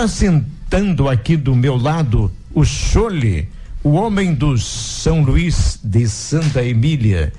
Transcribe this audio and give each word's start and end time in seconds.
Está 0.00 0.08
sentando 0.08 1.10
aqui 1.10 1.36
do 1.36 1.54
meu 1.54 1.76
lado 1.76 2.32
o 2.54 2.64
Chole, 2.64 3.46
o 3.84 3.90
homem 3.90 4.32
do 4.32 4.56
São 4.56 5.20
Luís 5.20 5.78
de 5.84 6.08
Santa 6.08 6.64
Emília. 6.64 7.30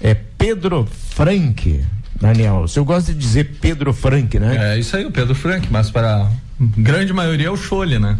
É 0.00 0.12
Pedro 0.12 0.88
Frank. 1.10 1.84
Daniel, 2.20 2.62
o 2.62 2.68
senhor 2.68 2.84
gosta 2.84 3.12
de 3.12 3.18
dizer 3.20 3.58
Pedro 3.60 3.92
Frank, 3.92 4.40
né? 4.40 4.74
É 4.74 4.78
isso 4.80 4.96
aí, 4.96 5.06
o 5.06 5.12
Pedro 5.12 5.36
Frank, 5.36 5.68
mas 5.70 5.88
para 5.88 6.22
a 6.22 6.30
grande 6.58 7.12
maioria 7.12 7.46
é 7.46 7.50
o 7.50 7.56
Chole, 7.56 8.00
né? 8.00 8.18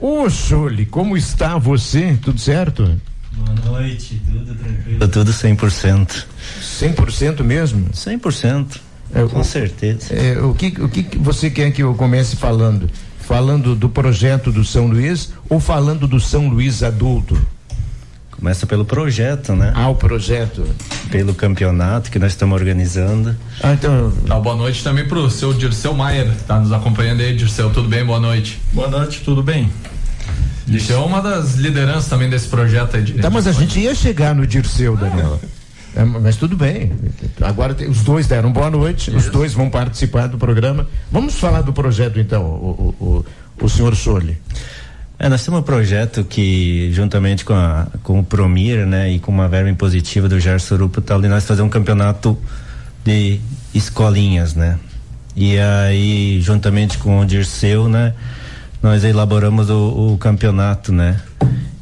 Ô 0.00 0.30
Chole, 0.30 0.86
como 0.86 1.14
está 1.14 1.58
você? 1.58 2.18
Tudo 2.22 2.40
certo? 2.40 2.98
Boa 3.32 3.54
noite, 3.66 4.18
tudo 4.32 4.54
tranquilo? 4.54 5.08
Tudo 5.08 5.30
100%. 5.30 6.24
100% 6.62 7.42
mesmo? 7.44 7.90
100%. 7.90 8.80
É, 9.14 9.28
com 9.28 9.40
o, 9.40 9.44
certeza. 9.44 10.14
É, 10.14 10.40
o, 10.40 10.54
que, 10.54 10.68
o 10.80 10.88
que 10.88 11.18
você 11.18 11.50
quer 11.50 11.70
que 11.70 11.82
eu 11.82 11.94
comece 11.94 12.34
falando? 12.34 12.90
Falando 13.26 13.74
do 13.74 13.88
projeto 13.88 14.52
do 14.52 14.64
São 14.64 14.86
Luís 14.86 15.32
ou 15.48 15.58
falando 15.58 16.06
do 16.06 16.20
São 16.20 16.48
Luís 16.48 16.84
adulto? 16.84 17.36
Começa 18.30 18.66
pelo 18.66 18.84
projeto, 18.84 19.52
né? 19.56 19.72
Ah, 19.74 19.88
o 19.88 19.96
projeto. 19.96 20.64
Pelo 21.10 21.34
campeonato 21.34 22.08
que 22.08 22.20
nós 22.20 22.32
estamos 22.32 22.54
organizando. 22.54 23.34
Ah, 23.60 23.72
então. 23.72 24.12
Tá, 24.26 24.38
boa 24.38 24.54
noite 24.54 24.84
também 24.84 25.08
pro 25.08 25.28
seu 25.28 25.52
Dirceu 25.52 25.92
Maier, 25.92 26.30
tá 26.46 26.60
nos 26.60 26.70
acompanhando 26.70 27.20
aí, 27.20 27.34
Dirceu. 27.34 27.68
Tudo 27.70 27.88
bem? 27.88 28.04
Boa 28.04 28.20
noite. 28.20 28.60
Boa 28.72 28.88
noite, 28.88 29.22
tudo 29.24 29.42
bem? 29.42 29.72
Dirceu 30.64 30.98
é 30.98 31.04
uma 31.04 31.20
das 31.20 31.56
lideranças 31.56 32.08
também 32.08 32.30
desse 32.30 32.46
projeto 32.46 32.96
aí. 32.96 33.02
De 33.02 33.14
tá, 33.14 33.28
mas 33.28 33.48
a 33.48 33.52
gente 33.52 33.80
ia 33.80 33.94
chegar 33.94 34.36
no 34.36 34.46
Dirceu, 34.46 34.96
Daniela. 34.96 35.40
É, 35.96 36.04
mas 36.04 36.36
tudo 36.36 36.54
bem. 36.54 36.92
Agora 37.40 37.74
os 37.88 38.02
dois 38.02 38.26
deram 38.26 38.52
boa 38.52 38.68
noite, 38.68 39.08
Isso. 39.08 39.16
os 39.16 39.26
dois 39.30 39.54
vão 39.54 39.70
participar 39.70 40.26
do 40.26 40.36
programa. 40.36 40.86
Vamos 41.10 41.36
falar 41.36 41.62
do 41.62 41.72
projeto 41.72 42.20
então, 42.20 42.44
o, 42.44 42.94
o, 43.00 43.04
o, 43.04 43.15
o 43.66 43.70
senhor 43.70 43.94
Soli. 43.94 44.38
É, 45.18 45.28
nós 45.28 45.42
temos 45.44 45.60
um 45.60 45.62
projeto 45.62 46.24
que, 46.24 46.90
juntamente 46.92 47.44
com, 47.44 47.54
a, 47.54 47.86
com 48.02 48.20
o 48.20 48.24
Promir, 48.24 48.86
né, 48.86 49.10
e 49.10 49.18
com 49.18 49.32
uma 49.32 49.48
verba 49.48 49.70
impositiva 49.70 50.28
do 50.28 50.38
Gerson 50.38 50.66
Surupo, 50.66 51.00
tal, 51.00 51.22
de 51.22 51.28
nós 51.28 51.44
fazer 51.44 51.62
um 51.62 51.68
campeonato 51.68 52.38
de 53.04 53.40
escolinhas, 53.74 54.54
né? 54.54 54.78
E 55.34 55.58
aí, 55.58 56.40
juntamente 56.40 56.98
com 56.98 57.20
o 57.20 57.24
Dirceu, 57.24 57.88
né, 57.88 58.14
nós 58.82 59.04
elaboramos 59.04 59.70
o, 59.70 60.12
o 60.12 60.18
campeonato, 60.18 60.92
né? 60.92 61.20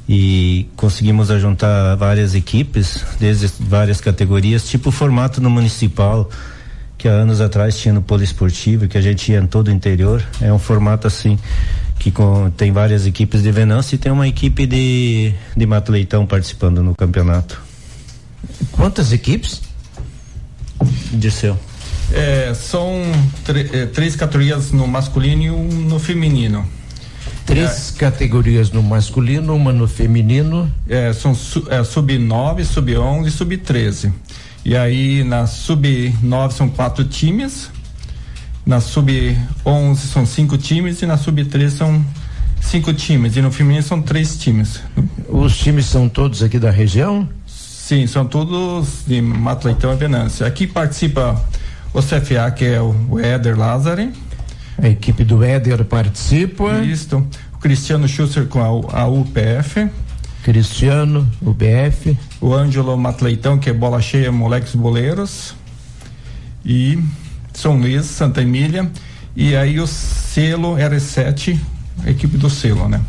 E 0.08 0.68
conseguimos 0.76 1.28
juntar 1.40 1.96
várias 1.96 2.34
equipes, 2.34 3.04
desde 3.18 3.50
várias 3.58 4.00
categorias, 4.00 4.68
tipo 4.68 4.90
o 4.90 4.92
formato 4.92 5.40
no 5.40 5.50
municipal, 5.50 6.30
que 7.04 7.08
há 7.08 7.12
anos 7.12 7.42
atrás 7.42 7.76
tinha 7.76 7.92
no 7.92 8.00
poliesportivo, 8.00 8.88
que 8.88 8.96
a 8.96 9.00
gente 9.02 9.30
ia 9.30 9.38
em 9.38 9.46
todo 9.46 9.68
o 9.68 9.70
interior. 9.70 10.26
É 10.40 10.50
um 10.50 10.58
formato 10.58 11.06
assim 11.06 11.38
que 11.98 12.10
com, 12.10 12.50
tem 12.56 12.72
várias 12.72 13.06
equipes 13.06 13.42
de 13.42 13.52
Venâncio 13.52 13.96
e 13.96 13.98
tem 13.98 14.10
uma 14.10 14.26
equipe 14.26 14.64
de, 14.64 15.34
de 15.54 15.66
Mato 15.66 15.92
Leitão 15.92 16.24
participando 16.24 16.82
no 16.82 16.94
campeonato. 16.94 17.60
Quantas 18.72 19.12
equipes? 19.12 19.60
Dirceu. 21.12 21.58
É, 22.10 22.54
são 22.54 23.02
é, 23.74 23.84
três 23.84 24.16
categorias 24.16 24.72
no 24.72 24.88
masculino 24.88 25.42
e 25.42 25.50
um 25.50 25.68
no 25.68 25.98
feminino. 25.98 26.66
Três 27.44 27.92
é, 27.94 27.98
categorias 27.98 28.70
no 28.70 28.82
masculino, 28.82 29.54
uma 29.54 29.74
no 29.74 29.86
feminino. 29.86 30.72
É, 30.88 31.12
são 31.12 31.34
su, 31.34 31.66
é, 31.68 31.84
sub 31.84 32.16
9, 32.16 32.64
sub 32.64 32.96
11 32.96 33.28
e 33.28 33.30
sub 33.30 33.58
13. 33.58 34.10
E 34.64 34.76
aí 34.76 35.22
na 35.24 35.46
sub 35.46 36.14
9 36.22 36.54
são 36.54 36.68
quatro 36.68 37.04
times 37.04 37.70
na 38.66 38.80
sub-11 38.80 39.96
são 39.96 40.24
cinco 40.24 40.56
times 40.56 41.02
e 41.02 41.06
na 41.06 41.18
sub-13 41.18 41.70
são 41.70 42.04
cinco 42.60 42.94
times. 42.94 43.36
E 43.36 43.42
no 43.42 43.52
feminino 43.52 43.82
são 43.82 44.00
três 44.00 44.38
times. 44.38 44.80
Os 45.28 45.56
times 45.58 45.86
são 45.86 46.08
todos 46.08 46.42
aqui 46.42 46.58
da 46.58 46.70
região? 46.70 47.28
Sim, 47.46 48.06
são 48.06 48.24
todos 48.24 49.04
de 49.06 49.20
Mato 49.20 49.66
Leitão 49.66 49.92
e 49.92 49.96
Venância. 49.96 50.46
Aqui 50.46 50.66
participa 50.66 51.38
o 51.92 52.00
CFA, 52.00 52.50
que 52.50 52.64
é 52.64 52.80
o 52.80 53.18
Éder 53.20 53.58
Lázari. 53.58 54.10
A 54.82 54.88
equipe 54.88 55.24
do 55.24 55.44
Éder 55.44 55.84
participa. 55.84 56.78
Isso. 56.82 57.18
O 57.52 57.58
Cristiano 57.58 58.08
Schuster 58.08 58.46
com 58.46 58.60
a, 58.60 59.02
a 59.02 59.06
UPF. 59.06 59.90
Cristiano, 60.42 61.30
UBF. 61.42 62.16
O 62.44 62.52
Ângelo 62.52 62.94
Matleitão, 62.98 63.58
que 63.58 63.70
é 63.70 63.72
bola 63.72 64.02
cheia, 64.02 64.30
moleques 64.30 64.74
boleiros. 64.74 65.54
E 66.62 67.02
são 67.54 67.78
Luís, 67.78 68.04
Santa 68.04 68.42
Emília, 68.42 68.92
e 69.34 69.56
aí 69.56 69.80
o 69.80 69.86
selo 69.86 70.74
R7, 70.76 71.58
a 72.04 72.10
equipe 72.10 72.36
do 72.36 72.50
selo, 72.50 72.86
né? 72.86 73.00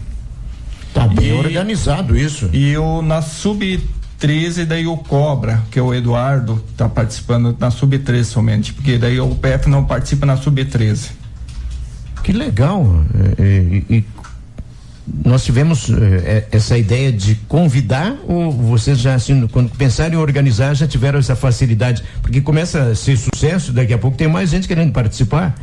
Tá 0.94 1.06
bem 1.06 1.28
e, 1.28 1.34
organizado 1.34 2.16
isso. 2.16 2.50
E 2.54 2.78
o 2.78 3.02
na 3.02 3.22
sub 3.22 3.78
13 4.20 4.66
daí 4.66 4.88
o 4.88 4.96
Cobra, 4.96 5.62
que 5.70 5.78
é 5.78 5.82
o 5.82 5.94
Eduardo, 5.94 6.64
tá 6.78 6.88
participando 6.88 7.58
na 7.60 7.70
sub 7.70 8.00
13 8.00 8.30
somente, 8.30 8.72
porque 8.72 8.98
daí 8.98 9.20
o 9.20 9.36
PF 9.36 9.70
não 9.70 9.84
participa 9.84 10.26
na 10.26 10.38
sub 10.38 10.64
13. 10.64 11.10
Que 12.24 12.32
legal. 12.32 13.04
E, 13.38 13.84
e, 13.90 13.96
e 13.98 14.06
nós 15.24 15.44
tivemos 15.44 15.90
eh, 15.90 16.48
essa 16.52 16.78
ideia 16.78 17.12
de 17.12 17.36
convidar 17.48 18.16
ou 18.28 18.52
vocês 18.52 18.98
já 18.98 19.14
assim, 19.14 19.48
quando 19.48 19.70
pensaram 19.76 20.16
em 20.16 20.18
organizar 20.18 20.74
já 20.74 20.88
tiveram 20.88 21.20
essa 21.20 21.36
facilidade 21.36 22.04
porque 22.22 22.42
começa 22.42 22.82
a 22.82 22.96
ser 22.96 23.18
sucesso 23.18 23.72
daqui 23.72 23.94
a 23.94 23.98
pouco 23.98 24.18
tem 24.18 24.28
mais 24.28 24.50
gente 24.50 24.68
querendo 24.68 24.92
participar 24.92 25.56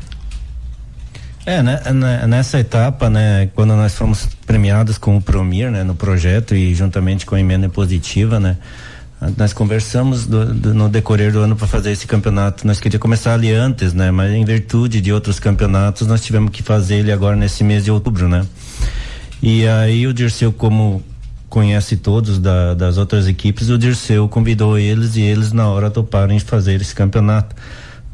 é, 1.45 1.61
né, 1.61 1.81
né, 1.93 2.25
nessa 2.29 2.61
etapa, 2.61 3.11
né, 3.11 3.49
quando 3.53 3.75
nós 3.75 3.95
fomos 3.95 4.29
premiados 4.47 4.97
com 4.97 5.17
o 5.17 5.21
Promir, 5.21 5.73
né, 5.73 5.83
no 5.83 5.95
projeto 5.95 6.55
e 6.55 6.73
juntamente 6.73 7.27
com 7.27 7.35
a 7.35 7.41
emenda 7.41 7.69
positiva, 7.69 8.39
né, 8.39 8.57
nós 9.37 9.53
conversamos 9.53 10.25
do, 10.25 10.55
do, 10.55 10.73
no 10.73 10.89
decorrer 10.89 11.33
do 11.33 11.41
ano 11.41 11.57
para 11.57 11.67
fazer 11.67 11.93
esse 11.93 12.07
campeonato. 12.07 12.67
Nós 12.67 12.79
queríamos 12.79 13.03
começar 13.03 13.35
ali 13.35 13.53
antes, 13.53 13.93
né, 13.93 14.13
mas 14.13 14.33
em 14.33 14.45
virtude 14.45 15.01
de 15.01 15.13
outros 15.13 15.41
campeonatos, 15.41 16.07
nós 16.07 16.23
tivemos 16.23 16.51
que 16.51 16.63
fazer 16.63 16.97
ele 16.97 17.11
agora 17.11 17.35
nesse 17.35 17.65
mês 17.65 17.85
de 17.85 17.91
outubro, 17.91 18.29
né. 18.29 18.47
E 19.43 19.67
aí 19.67 20.07
o 20.07 20.15
Dirceu, 20.15 20.53
como 20.53 21.03
conhece 21.49 21.97
todos 21.97 22.39
da, 22.39 22.75
das 22.75 22.97
outras 22.97 23.27
equipes, 23.27 23.69
o 23.69 23.77
Dirceu 23.77 24.29
convidou 24.29 24.79
eles 24.79 25.17
e 25.17 25.23
eles 25.23 25.53
na 25.53 25.69
hora 25.69 25.91
toparam 25.91 26.33
em 26.33 26.39
fazer 26.39 26.81
esse 26.81 26.95
campeonato. 26.95 27.55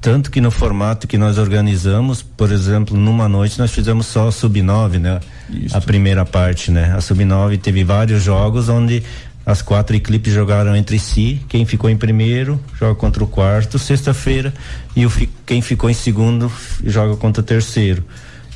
Tanto 0.00 0.30
que 0.30 0.40
no 0.40 0.50
formato 0.50 1.06
que 1.06 1.18
nós 1.18 1.38
organizamos, 1.38 2.22
por 2.22 2.50
exemplo, 2.50 2.96
numa 2.96 3.28
noite 3.28 3.58
nós 3.58 3.70
fizemos 3.70 4.06
só 4.06 4.28
a 4.28 4.32
sub-9, 4.32 4.98
né? 4.98 5.20
Isso. 5.50 5.76
A 5.76 5.80
primeira 5.80 6.24
parte, 6.24 6.70
né? 6.70 6.94
A 6.96 7.00
sub-9 7.00 7.60
teve 7.60 7.84
vários 7.84 8.22
jogos 8.22 8.68
onde 8.68 9.02
as 9.44 9.60
quatro 9.60 9.96
equipes 9.96 10.32
jogaram 10.32 10.76
entre 10.76 10.98
si. 10.98 11.40
Quem 11.48 11.66
ficou 11.66 11.90
em 11.90 11.96
primeiro 11.96 12.60
joga 12.78 12.94
contra 12.94 13.24
o 13.24 13.26
quarto, 13.26 13.78
sexta-feira, 13.78 14.52
e 14.94 15.04
o, 15.04 15.12
quem 15.44 15.60
ficou 15.60 15.90
em 15.90 15.94
segundo 15.94 16.50
joga 16.84 17.16
contra 17.16 17.42
o 17.42 17.44
terceiro. 17.44 18.04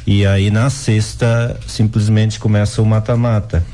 E 0.06 0.26
aí 0.26 0.50
na 0.50 0.68
sexta 0.68 1.58
simplesmente 1.66 2.38
começa 2.38 2.82
o 2.82 2.86
mata-mata. 2.86 3.64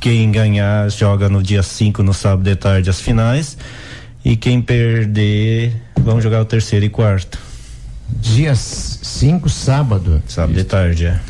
Quem 0.00 0.30
ganhar 0.30 0.90
joga 0.90 1.28
no 1.28 1.42
dia 1.42 1.62
5, 1.62 2.02
no 2.02 2.12
sábado 2.12 2.42
de 2.42 2.56
tarde, 2.56 2.90
as 2.90 3.00
finais. 3.00 3.56
E 4.24 4.36
quem 4.36 4.60
perder, 4.60 5.74
vão 5.96 6.20
jogar 6.20 6.40
o 6.40 6.44
terceiro 6.44 6.84
e 6.84 6.88
quarto. 6.88 7.38
Dia 8.08 8.54
5, 8.54 9.48
sábado. 9.48 10.22
Sábado 10.26 10.52
Isso. 10.52 10.62
de 10.62 10.68
tarde, 10.68 11.06
é. 11.06 11.20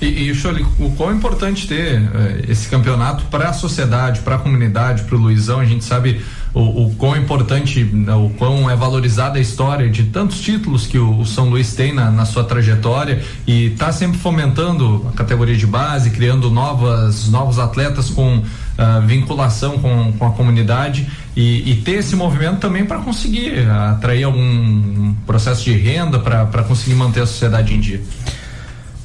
E, 0.00 0.30
e 0.30 0.34
Choli, 0.34 0.66
o 0.78 0.90
quão 0.92 1.14
importante 1.14 1.66
ter 1.66 2.02
eh, 2.02 2.44
esse 2.48 2.68
campeonato 2.68 3.24
para 3.26 3.48
a 3.48 3.52
sociedade, 3.52 4.20
para 4.20 4.36
a 4.36 4.38
comunidade, 4.38 5.04
para 5.04 5.16
o 5.16 5.18
Luizão, 5.18 5.60
a 5.60 5.64
gente 5.64 5.84
sabe 5.84 6.20
o, 6.52 6.86
o 6.86 6.94
quão 6.94 7.16
importante, 7.16 7.82
né, 7.82 8.14
o 8.14 8.30
quão 8.30 8.70
é 8.70 8.76
valorizada 8.76 9.38
a 9.38 9.40
história 9.40 9.90
de 9.90 10.04
tantos 10.04 10.40
títulos 10.40 10.86
que 10.86 10.98
o, 10.98 11.20
o 11.20 11.26
São 11.26 11.48
Luís 11.48 11.74
tem 11.74 11.92
na, 11.92 12.10
na 12.10 12.24
sua 12.24 12.44
trajetória 12.44 13.22
e 13.46 13.66
está 13.66 13.92
sempre 13.92 14.18
fomentando 14.18 15.06
a 15.08 15.16
categoria 15.16 15.56
de 15.56 15.66
base, 15.66 16.10
criando 16.10 16.50
novas, 16.50 17.28
novos 17.28 17.58
atletas 17.58 18.08
com 18.08 18.38
uh, 18.38 19.06
vinculação 19.06 19.78
com, 19.78 20.12
com 20.12 20.26
a 20.26 20.30
comunidade 20.30 21.08
e, 21.36 21.72
e 21.72 21.76
ter 21.76 21.98
esse 21.98 22.14
movimento 22.14 22.58
também 22.58 22.84
para 22.84 22.98
conseguir 22.98 23.68
atrair 23.90 24.24
algum 24.24 25.12
processo 25.26 25.64
de 25.64 25.72
renda 25.72 26.18
para 26.20 26.62
conseguir 26.62 26.94
manter 26.94 27.22
a 27.22 27.26
sociedade 27.26 27.74
em 27.74 27.80
dia. 27.80 28.00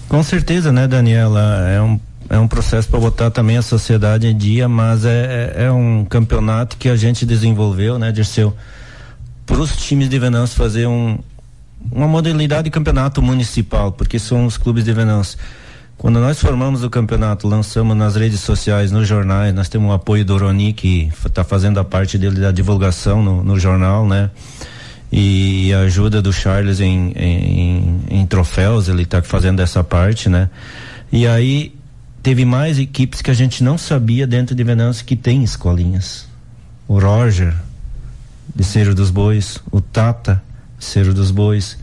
Com 0.10 0.22
certeza, 0.24 0.72
né, 0.72 0.88
Daniela? 0.88 1.70
É 1.70 1.82
um 1.82 2.00
é 2.30 2.38
um 2.38 2.48
processo 2.48 2.88
para 2.88 3.00
botar 3.00 3.32
também 3.32 3.58
a 3.58 3.62
sociedade 3.62 4.28
em 4.28 4.38
dia, 4.38 4.70
mas 4.70 5.04
é, 5.04 5.54
é, 5.56 5.64
é 5.64 5.72
um 5.72 6.06
campeonato 6.06 6.78
que 6.78 6.88
a 6.88 6.96
gente 6.96 7.26
desenvolveu, 7.26 7.98
né, 7.98 8.12
Dirceu, 8.12 8.56
para 9.48 9.58
os 9.58 9.76
times 9.76 10.08
de 10.08 10.20
Venâncio 10.20 10.56
fazer 10.56 10.86
um, 10.86 11.18
uma 11.92 12.08
modalidade 12.08 12.66
de 12.66 12.70
campeonato 12.70 13.20
municipal, 13.20 13.92
porque 13.92 14.20
são 14.20 14.46
os 14.46 14.58
clubes 14.58 14.84
de 14.84 14.94
Venâncio. 14.94 15.40
Quando 15.98 16.20
nós 16.20 16.40
formamos 16.40 16.84
o 16.84 16.90
campeonato, 16.90 17.48
lançamos 17.48 17.98
nas 17.98 18.16
redes 18.16 18.42
sociais, 18.42 18.92
nos 18.92 19.08
jornais, 19.08 19.54
nós 19.54 19.68
temos 19.68 19.90
o 19.90 19.94
apoio 19.94 20.24
do 20.24 20.38
Roni, 20.38 20.72
que 20.72 21.12
está 21.26 21.44
fazendo 21.44 21.80
a 21.80 21.84
parte 21.84 22.16
dele 22.18 22.40
da 22.40 22.52
divulgação 22.52 23.24
no, 23.24 23.44
no 23.44 23.60
jornal, 23.60 24.08
né? 24.08 24.30
E 25.12 25.74
a 25.74 25.80
ajuda 25.82 26.22
do 26.22 26.32
Charles 26.32 26.80
em, 26.80 27.12
em, 27.16 28.02
em 28.10 28.26
troféus, 28.26 28.88
ele 28.88 29.04
está 29.04 29.22
fazendo 29.22 29.62
essa 29.62 29.84
parte, 29.84 30.30
né? 30.30 30.50
E 31.12 31.26
aí 31.26 31.76
teve 32.22 32.46
mais 32.46 32.78
equipes 32.78 33.22
que 33.22 33.32
a 33.32 33.34
gente 33.34 33.64
não 33.64 33.78
sabia 33.78 34.28
dentro 34.28 34.54
de 34.56 34.64
Venâncio 34.64 35.06
que 35.06 35.16
tem 35.16 35.44
escolinhas. 35.44 36.28
O 36.88 37.00
Roger, 37.00 37.56
de 38.56 38.64
Cerro 38.64 38.94
dos 38.94 39.10
Bois, 39.10 39.60
o 39.72 39.82
Tata, 39.82 40.42
Cerro 40.78 41.14
dos 41.14 41.32
Bois, 41.32 41.78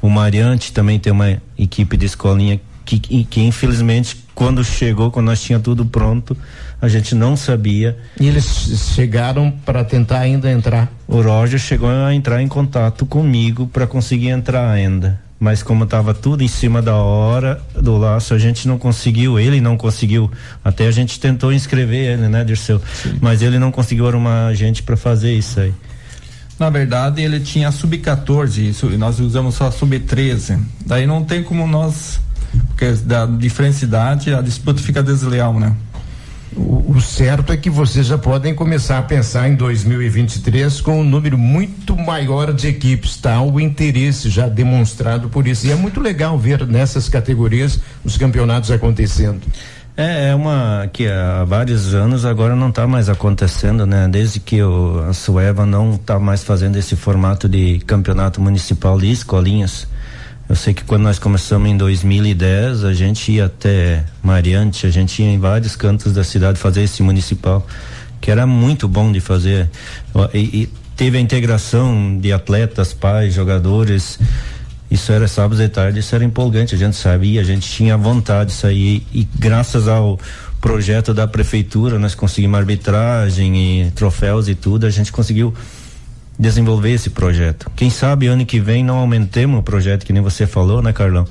o 0.00 0.08
Mariante 0.08 0.72
também 0.72 0.98
tem 0.98 1.12
uma 1.12 1.40
equipe 1.58 1.96
de 1.96 2.06
escolinha 2.06 2.60
que, 2.84 2.98
que 2.98 3.40
infelizmente 3.42 4.16
quando 4.40 4.64
chegou, 4.64 5.10
quando 5.10 5.26
nós 5.26 5.42
tinha 5.42 5.60
tudo 5.60 5.84
pronto, 5.84 6.34
a 6.80 6.88
gente 6.88 7.14
não 7.14 7.36
sabia. 7.36 7.98
E 8.18 8.26
eles 8.26 8.90
chegaram 8.94 9.50
para 9.66 9.84
tentar 9.84 10.20
ainda 10.20 10.50
entrar? 10.50 10.90
O 11.06 11.20
Roger 11.20 11.60
chegou 11.60 11.90
a 11.90 12.14
entrar 12.14 12.40
em 12.40 12.48
contato 12.48 13.04
comigo 13.04 13.66
para 13.66 13.86
conseguir 13.86 14.28
entrar 14.28 14.70
ainda. 14.70 15.20
Mas 15.38 15.62
como 15.62 15.84
estava 15.84 16.14
tudo 16.14 16.42
em 16.42 16.48
cima 16.48 16.80
da 16.80 16.96
hora 16.96 17.60
do 17.78 17.98
laço, 17.98 18.32
a 18.32 18.38
gente 18.38 18.66
não 18.66 18.78
conseguiu, 18.78 19.38
ele 19.38 19.60
não 19.60 19.76
conseguiu. 19.76 20.30
Até 20.64 20.86
a 20.86 20.90
gente 20.90 21.20
tentou 21.20 21.52
inscrever 21.52 22.14
ele, 22.14 22.28
né, 22.28 22.42
Dirceu? 22.42 22.80
Sim. 22.94 23.18
Mas 23.20 23.42
ele 23.42 23.58
não 23.58 23.70
conseguiu 23.70 24.08
arrumar 24.08 24.54
gente 24.54 24.82
para 24.82 24.96
fazer 24.96 25.34
isso 25.34 25.60
aí. 25.60 25.74
Na 26.58 26.70
verdade, 26.70 27.20
ele 27.20 27.40
tinha 27.40 27.70
sub-14, 27.70 28.96
nós 28.96 29.20
usamos 29.20 29.54
só 29.54 29.70
sub-13. 29.70 30.58
Daí 30.86 31.06
não 31.06 31.24
tem 31.24 31.42
como 31.42 31.66
nós 31.66 32.18
porque 32.80 32.92
da 33.04 33.26
diferença 33.26 33.80
de 33.80 33.84
idade 33.84 34.34
a 34.34 34.40
disputa 34.40 34.80
fica 34.80 35.02
desleal, 35.02 35.52
né? 35.60 35.74
O, 36.56 36.94
o, 36.96 37.00
certo 37.00 37.52
é 37.52 37.56
que 37.56 37.68
vocês 37.68 38.06
já 38.06 38.18
podem 38.18 38.54
começar 38.54 38.98
a 38.98 39.02
pensar 39.02 39.48
em 39.48 39.54
2023 39.54 40.80
com 40.80 41.00
um 41.00 41.04
número 41.04 41.38
muito 41.38 41.94
maior 41.94 42.52
de 42.52 42.66
equipes, 42.66 43.18
tá? 43.18 43.40
O 43.40 43.60
interesse 43.60 44.30
já 44.30 44.48
demonstrado 44.48 45.28
por 45.28 45.46
isso. 45.46 45.66
E 45.66 45.70
é 45.70 45.76
muito 45.76 46.00
legal 46.00 46.36
ver 46.38 46.66
nessas 46.66 47.08
categorias 47.08 47.78
os 48.02 48.16
campeonatos 48.16 48.70
acontecendo. 48.70 49.40
É, 49.96 50.30
é 50.30 50.34
uma 50.34 50.88
que 50.92 51.06
há 51.06 51.44
vários 51.44 51.94
anos 51.94 52.24
agora 52.24 52.56
não 52.56 52.70
está 52.70 52.86
mais 52.86 53.08
acontecendo, 53.08 53.84
né? 53.86 54.08
Desde 54.08 54.40
que 54.40 54.60
o, 54.60 55.04
a 55.08 55.12
Sueva 55.12 55.64
não 55.66 55.94
está 55.94 56.18
mais 56.18 56.42
fazendo 56.42 56.76
esse 56.76 56.96
formato 56.96 57.48
de 57.48 57.78
campeonato 57.80 58.40
municipal 58.40 58.98
de 58.98 59.12
escolinhas. 59.12 59.86
Eu 60.50 60.56
sei 60.56 60.74
que 60.74 60.82
quando 60.82 61.02
nós 61.02 61.16
começamos 61.16 61.70
em 61.70 61.76
2010, 61.76 62.82
a 62.82 62.92
gente 62.92 63.30
ia 63.30 63.44
até 63.44 64.04
Mariante, 64.20 64.84
a 64.84 64.90
gente 64.90 65.22
ia 65.22 65.28
em 65.28 65.38
vários 65.38 65.76
cantos 65.76 66.12
da 66.12 66.24
cidade 66.24 66.58
fazer 66.58 66.82
esse 66.82 67.04
municipal, 67.04 67.64
que 68.20 68.32
era 68.32 68.44
muito 68.48 68.88
bom 68.88 69.12
de 69.12 69.20
fazer. 69.20 69.70
E, 70.34 70.38
e 70.38 70.68
teve 70.96 71.18
a 71.18 71.20
integração 71.20 72.18
de 72.18 72.32
atletas, 72.32 72.92
pais, 72.92 73.32
jogadores. 73.32 74.18
Isso 74.90 75.12
era 75.12 75.28
sábado 75.28 75.62
e 75.62 75.68
tarde, 75.68 76.00
isso 76.00 76.16
era 76.16 76.24
empolgante, 76.24 76.74
a 76.74 76.78
gente 76.78 76.96
sabia, 76.96 77.42
a 77.42 77.44
gente 77.44 77.70
tinha 77.70 77.96
vontade 77.96 78.50
de 78.50 78.56
sair 78.56 79.06
e 79.14 79.28
graças 79.38 79.86
ao 79.86 80.18
projeto 80.60 81.14
da 81.14 81.28
prefeitura, 81.28 81.96
nós 81.96 82.16
conseguimos 82.16 82.58
arbitragem 82.58 83.82
e 83.86 83.90
troféus 83.92 84.48
e 84.48 84.56
tudo, 84.56 84.84
a 84.84 84.90
gente 84.90 85.12
conseguiu 85.12 85.54
desenvolver 86.40 86.92
esse 86.92 87.10
projeto. 87.10 87.70
Quem 87.76 87.90
sabe 87.90 88.26
ano 88.26 88.46
que 88.46 88.58
vem 88.58 88.82
não 88.82 88.96
aumentemos 88.96 89.60
o 89.60 89.62
projeto, 89.62 90.06
que 90.06 90.12
nem 90.12 90.22
você 90.22 90.46
falou, 90.46 90.80
né, 90.80 90.90
Carlão? 90.90 91.26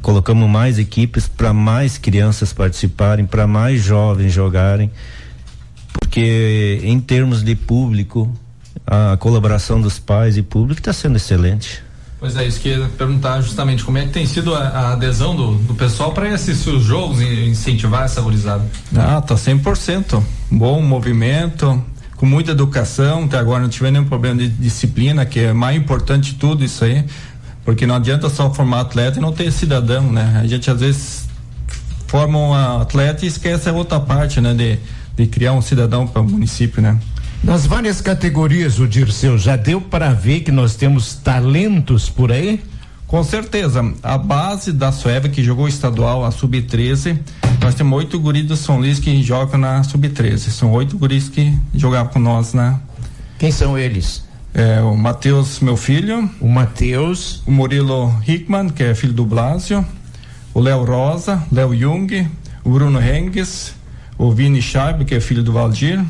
Colocamos 0.00 0.48
mais 0.48 0.78
equipes 0.78 1.26
para 1.26 1.52
mais 1.52 1.98
crianças 1.98 2.52
participarem, 2.52 3.26
para 3.26 3.46
mais 3.46 3.82
jovens 3.82 4.32
jogarem, 4.32 4.90
porque 5.98 6.80
em 6.84 7.00
termos 7.00 7.42
de 7.42 7.56
público, 7.56 8.32
a 8.86 9.16
colaboração 9.16 9.80
dos 9.80 9.98
pais 9.98 10.36
e 10.36 10.42
público 10.42 10.80
está 10.80 10.92
sendo 10.92 11.16
excelente. 11.16 11.82
Pois 12.20 12.36
é, 12.36 12.46
isso 12.46 12.60
que 12.60 12.68
ia 12.68 12.88
perguntar 12.96 13.40
justamente 13.40 13.84
como 13.84 13.98
é 13.98 14.06
que 14.06 14.12
tem 14.12 14.26
sido 14.26 14.54
a, 14.54 14.60
a 14.60 14.92
adesão 14.92 15.34
do, 15.34 15.54
do 15.56 15.74
pessoal 15.74 16.12
para 16.12 16.32
assistir 16.32 16.70
os 16.70 16.84
jogos 16.84 17.20
e 17.20 17.48
incentivar 17.48 18.04
essa 18.04 18.20
gurizada. 18.20 18.64
Ah, 18.96 19.20
tá 19.20 19.34
100%. 19.34 20.22
Bom 20.50 20.80
movimento, 20.80 21.84
com 22.16 22.26
muita 22.26 22.52
educação, 22.52 23.24
até 23.24 23.38
agora 23.38 23.62
não 23.62 23.68
tive 23.68 23.90
nenhum 23.90 24.04
problema 24.04 24.36
de 24.36 24.48
disciplina, 24.48 25.26
que 25.26 25.40
é 25.40 25.52
mais 25.52 25.76
importante 25.76 26.32
de 26.32 26.38
tudo 26.38 26.64
isso 26.64 26.84
aí, 26.84 27.04
porque 27.64 27.86
não 27.86 27.96
adianta 27.96 28.28
só 28.28 28.52
formar 28.52 28.80
atleta 28.80 29.18
e 29.18 29.22
não 29.22 29.32
ter 29.32 29.50
cidadão, 29.50 30.12
né? 30.12 30.40
A 30.42 30.46
gente 30.46 30.70
às 30.70 30.80
vezes 30.80 31.28
forma 32.06 32.38
um 32.38 32.54
atleta 32.54 33.24
e 33.24 33.28
esquece 33.28 33.68
a 33.68 33.72
outra 33.72 33.98
parte, 33.98 34.40
né? 34.40 34.54
De, 34.54 34.78
de 35.16 35.26
criar 35.26 35.52
um 35.52 35.62
cidadão 35.62 36.06
para 36.06 36.22
o 36.22 36.24
município, 36.24 36.80
né? 36.80 36.98
Nas 37.42 37.66
várias 37.66 38.00
categorias, 38.00 38.78
o 38.78 38.88
Dirceu, 38.88 39.36
já 39.36 39.56
deu 39.56 39.80
para 39.80 40.14
ver 40.14 40.40
que 40.40 40.50
nós 40.50 40.76
temos 40.76 41.14
talentos 41.14 42.08
por 42.08 42.32
aí? 42.32 42.62
Com 43.14 43.22
certeza. 43.22 43.94
A 44.02 44.18
base 44.18 44.72
da 44.72 44.90
Sueva, 44.90 45.28
que 45.28 45.40
jogou 45.40 45.68
estadual, 45.68 46.24
a 46.24 46.32
sub-13, 46.32 47.16
nós 47.62 47.76
temos 47.76 47.96
oito 47.96 48.18
guris 48.18 48.44
do 48.44 48.56
São 48.56 48.78
Luís 48.78 48.98
que 48.98 49.22
jogam 49.22 49.56
na 49.56 49.84
sub-13. 49.84 50.50
São 50.50 50.72
oito 50.72 50.98
guris 50.98 51.28
que 51.28 51.56
jogavam 51.72 52.12
com 52.12 52.18
nós 52.18 52.52
na. 52.52 52.80
Quem 53.38 53.52
são 53.52 53.78
eles? 53.78 54.24
É, 54.52 54.80
o 54.80 54.96
Matheus, 54.96 55.60
meu 55.60 55.76
filho. 55.76 56.28
O 56.40 56.48
Matheus. 56.48 57.40
O 57.46 57.52
Murilo 57.52 58.12
Hickman, 58.26 58.68
que 58.68 58.82
é 58.82 58.96
filho 58.96 59.12
do 59.12 59.24
Blasio. 59.24 59.86
O 60.52 60.58
Léo 60.58 60.82
Rosa, 60.82 61.40
Léo 61.52 61.72
Jung. 61.72 62.28
O 62.64 62.70
Bruno 62.70 63.00
Henges. 63.00 63.74
O 64.18 64.32
Vini 64.32 64.60
Scheib, 64.60 65.04
que 65.04 65.14
é 65.14 65.20
filho 65.20 65.44
do 65.44 65.52
Valdir. 65.52 66.04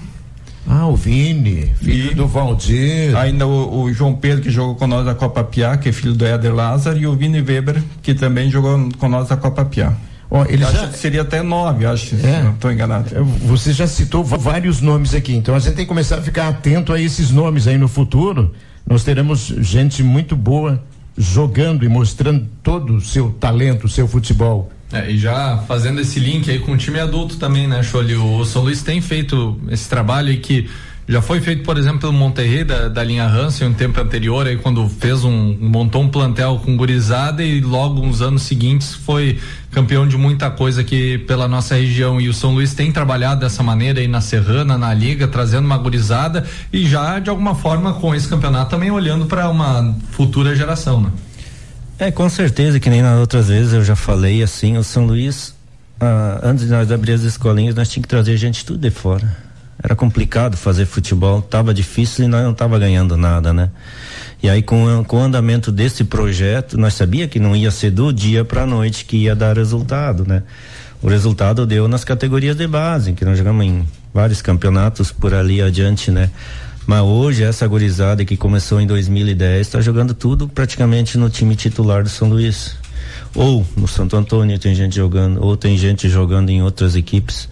Ah, 0.67 0.87
o 0.87 0.97
Vini, 0.97 1.73
filho 1.81 2.13
e 2.13 2.15
do 2.15 2.27
Valdir. 2.27 3.15
Ainda 3.17 3.47
o, 3.47 3.83
o, 3.83 3.93
João 3.93 4.15
Pedro, 4.15 4.43
que 4.43 4.51
jogou 4.51 4.75
com 4.75 4.87
nós 4.87 5.07
a 5.07 5.15
Copa 5.15 5.45
Piá, 5.45 5.77
que 5.77 5.91
é 5.91 5.93
filho 5.93 6.15
do 6.15 6.25
Éder 6.25 6.55
Lázaro. 6.55 6.99
E 6.99 7.07
o 7.07 7.15
Vini 7.15 7.41
Weber, 7.41 7.83
que 8.03 8.15
também 8.15 8.51
jogou 8.51 8.89
com 8.99 9.09
nós 9.09 9.31
a 9.31 9.37
Copa 9.37 9.65
Piá. 9.65 9.93
Ó, 10.31 10.45
ele 10.49 10.65
já... 10.65 10.91
seria 10.91 11.23
até 11.23 11.43
nove, 11.43 11.87
acho, 11.87 12.17
é. 12.17 12.43
não 12.43 12.53
estou 12.53 12.73
enganado. 12.73 13.15
É, 13.15 13.21
você 13.47 13.73
já 13.73 13.87
citou 13.87 14.25
vários 14.25 14.81
nomes 14.81 15.15
aqui, 15.15 15.35
então 15.35 15.55
a 15.55 15.59
gente 15.59 15.75
tem 15.75 15.85
que 15.85 15.89
começar 15.89 16.17
a 16.17 16.23
ficar 16.23 16.49
atento 16.49 16.93
a 16.93 17.01
esses 17.01 17.31
nomes 17.31 17.69
aí 17.69 17.79
no 17.79 17.87
futuro. 17.87 18.53
Nós 18.87 19.05
teremos 19.05 19.47
gente 19.61 20.03
muito 20.03 20.35
boa 20.35 20.83
jogando 21.17 21.85
e 21.85 21.89
mostrando 21.89 22.49
todo 22.63 22.97
o 22.97 23.01
seu 23.01 23.31
talento, 23.31 23.85
o 23.85 23.89
seu 23.89 24.09
futebol. 24.09 24.71
É, 24.93 25.11
e 25.11 25.19
já 25.19 25.59
fazendo 25.67 26.01
esse 26.01 26.21
link 26.21 26.51
aí 26.51 26.59
com 26.59 26.73
o 26.73 26.77
time 26.77 27.01
adulto 27.01 27.37
também, 27.37 27.67
né, 27.67 27.83
Choli? 27.83 28.15
O 28.15 28.45
São 28.45 28.63
Luís 28.63 28.83
tem 28.83 29.01
feito 29.01 29.59
esse 29.71 29.89
trabalho 29.89 30.31
e 30.31 30.37
que 30.37 30.69
já 31.07 31.21
foi 31.21 31.41
feito, 31.41 31.63
por 31.63 31.77
exemplo, 31.77 32.01
pelo 32.01 32.13
Monterrey 32.15 32.65
da, 32.65 32.89
da 32.89 33.05
linha 33.05 33.27
Hansen 33.27 33.69
um 33.69 33.75
tempo 33.75 34.01
anterior, 34.01 34.47
aí 34.47 34.57
quando 34.57 34.89
fez 34.89 35.23
um 35.23 35.57
montou 35.61 36.03
um 36.03 36.09
plantel 36.09 36.61
com 36.65 36.77
gurizada 36.77 37.43
e 37.43 37.61
logo 37.61 38.01
uns 38.01 38.23
anos 38.23 38.43
seguintes 38.43 38.95
foi 38.95 39.39
campeão 39.71 40.09
de 40.09 40.17
muita 40.17 40.51
coisa 40.51 40.81
aqui 40.81 41.19
pela 41.19 41.47
nossa 41.47 41.75
região 41.75 42.19
e 42.21 42.29
o 42.29 42.35
São 42.35 42.55
Luís 42.55 42.73
tem 42.73 42.91
trabalhado 42.91 43.41
dessa 43.41 43.63
maneira 43.63 44.01
aí 44.01 44.09
na 44.09 44.23
Serrana, 44.23 44.79
na 44.79 44.95
liga, 44.95 45.29
trazendo 45.29 45.67
uma 45.67 45.77
gurizada 45.77 46.47
e 46.73 46.87
já 46.87 47.19
de 47.19 47.29
alguma 47.29 47.55
forma 47.55 47.93
com 47.95 48.15
esse 48.15 48.27
campeonato 48.27 48.71
também 48.71 48.91
olhando 48.91 49.27
para 49.27 49.51
uma 49.51 49.95
futura 50.13 50.57
geração, 50.57 51.03
né? 51.03 51.11
É, 51.99 52.11
com 52.11 52.29
certeza, 52.29 52.81
que 52.81 52.91
nem 52.91 53.03
nas 53.03 53.21
outras 53.21 53.49
vezes 53.49 53.73
eu 53.73 53.85
já 53.85 53.95
falei 53.95 54.43
assim, 54.43 54.77
o 54.79 54.83
São 54.83 55.07
Luís, 55.07 55.55
ah, 56.01 56.41
antes 56.43 56.65
de 56.65 56.71
nós 56.71 56.91
abrir 56.91 57.13
as 57.13 57.23
escolinhas, 57.23 57.75
nós 57.75 57.89
tínhamos 57.89 58.07
que 58.07 58.09
trazer 58.09 58.37
gente 58.37 58.65
tudo 58.65 58.79
de 58.79 58.91
fora 58.91 59.54
era 59.85 59.95
complicado 59.95 60.57
fazer 60.57 60.87
futebol, 60.87 61.43
tava 61.43 61.75
difícil 61.75 62.25
e 62.25 62.29
nós 62.29 62.43
não 62.43 62.55
tava 62.55 62.79
ganhando 62.79 63.19
nada, 63.19 63.53
né? 63.53 63.69
E 64.43 64.49
aí 64.49 64.63
com, 64.63 65.05
com 65.05 65.19
o 65.19 65.21
andamento 65.21 65.71
desse 65.71 66.05
projeto, 66.05 66.79
nós 66.79 66.95
sabia 66.95 67.29
que 67.29 67.39
não 67.39 67.55
ia 67.55 67.71
ser 67.71 67.91
do 67.91 68.11
dia 68.11 68.47
para 68.47 68.63
a 68.63 68.67
noite 68.67 69.05
que 69.05 69.19
ia 69.19 69.37
dar 69.37 69.59
resultado, 69.59 70.25
né? 70.27 70.43
O 71.03 71.09
resultado 71.09 71.67
deu 71.67 71.87
nas 71.87 72.03
categorias 72.03 72.57
de 72.57 72.67
base, 72.67 73.13
que 73.13 73.27
nós 73.27 73.37
jogamos 73.37 73.63
em 73.67 73.87
vários 74.13 74.41
campeonatos 74.41 75.13
por 75.13 75.35
ali 75.35 75.61
adiante, 75.61 76.11
né? 76.11 76.31
Mas 76.87 77.03
hoje 77.03 77.45
essa 77.45 77.67
gurizada 77.67 78.25
que 78.25 78.39
começou 78.39 78.81
em 78.81 78.87
2010 78.87 79.67
está 79.67 79.83
jogando 79.83 80.15
tudo 80.15 80.49
praticamente 80.49 81.19
no 81.19 81.29
time 81.29 81.55
titular 81.55 82.03
do 82.03 82.09
São 82.09 82.31
Luís. 82.31 82.75
Ou 83.35 83.67
no 83.77 83.87
Santo 83.87 84.17
Antônio 84.17 84.59
tem 84.59 84.75
gente 84.75 84.97
jogando, 84.97 85.45
ou 85.45 85.59
tem 85.59 85.77
gente 85.77 86.09
jogando 86.09 86.49
em 86.49 86.63
outras 86.63 86.97
equipes. 86.97 87.51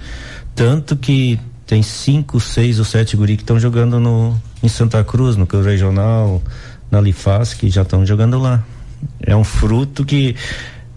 Tanto 0.55 0.97
que 0.97 1.39
tem 1.73 1.83
cinco, 1.83 2.38
seis 2.38 2.79
ou 2.79 2.85
sete 2.85 3.17
guri 3.17 3.35
que 3.35 3.43
estão 3.43 3.59
jogando 3.59 3.99
no, 3.99 4.38
em 4.62 4.69
Santa 4.69 5.02
Cruz, 5.02 5.37
no 5.37 5.49
regional, 5.62 6.43
na 6.91 7.00
Lifas, 7.00 7.55
que 7.55 7.71
já 7.71 7.81
estão 7.81 8.05
jogando 8.05 8.38
lá. 8.38 8.62
É 9.23 9.35
um 9.35 9.43
fruto 9.43 10.05
que, 10.05 10.37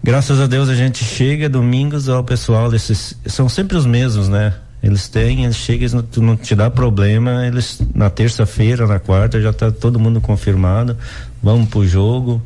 graças 0.04 0.38
a 0.38 0.46
Deus, 0.46 0.68
a 0.68 0.74
gente 0.74 1.02
chega 1.02 1.48
domingos 1.48 2.10
ao 2.10 2.22
pessoal 2.22 2.70
desses. 2.70 3.16
São 3.24 3.48
sempre 3.48 3.74
os 3.74 3.86
mesmos, 3.86 4.28
né? 4.28 4.52
Eles 4.82 5.08
têm, 5.08 5.44
eles 5.44 5.56
chegam, 5.56 6.02
tu 6.02 6.20
não 6.20 6.36
te 6.36 6.54
dá 6.54 6.68
problema, 6.68 7.46
eles 7.46 7.80
na 7.94 8.10
terça-feira, 8.10 8.86
na 8.86 8.98
quarta, 8.98 9.40
já 9.40 9.52
está 9.52 9.72
todo 9.72 9.98
mundo 9.98 10.20
confirmado. 10.20 10.94
Vamos 11.42 11.70
pro 11.70 11.88
jogo. 11.88 12.42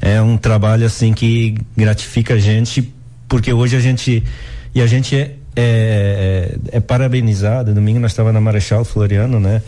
É 0.00 0.22
um 0.22 0.38
trabalho 0.38 0.86
assim 0.86 1.12
que 1.12 1.54
gratifica 1.76 2.32
a 2.32 2.38
gente, 2.38 2.94
porque 3.28 3.52
hoje 3.52 3.76
a 3.76 3.80
gente. 3.80 4.24
E 4.74 4.80
a 4.80 4.86
gente 4.86 5.14
é, 5.14 5.36
é, 5.56 6.56
é, 6.72 6.76
é 6.76 6.80
parabenizado. 6.80 7.72
Domingo 7.74 8.00
nós 8.00 8.12
estava 8.12 8.32
na 8.32 8.40
Marechal 8.40 8.84
Floriano, 8.84 9.38
né? 9.38 9.62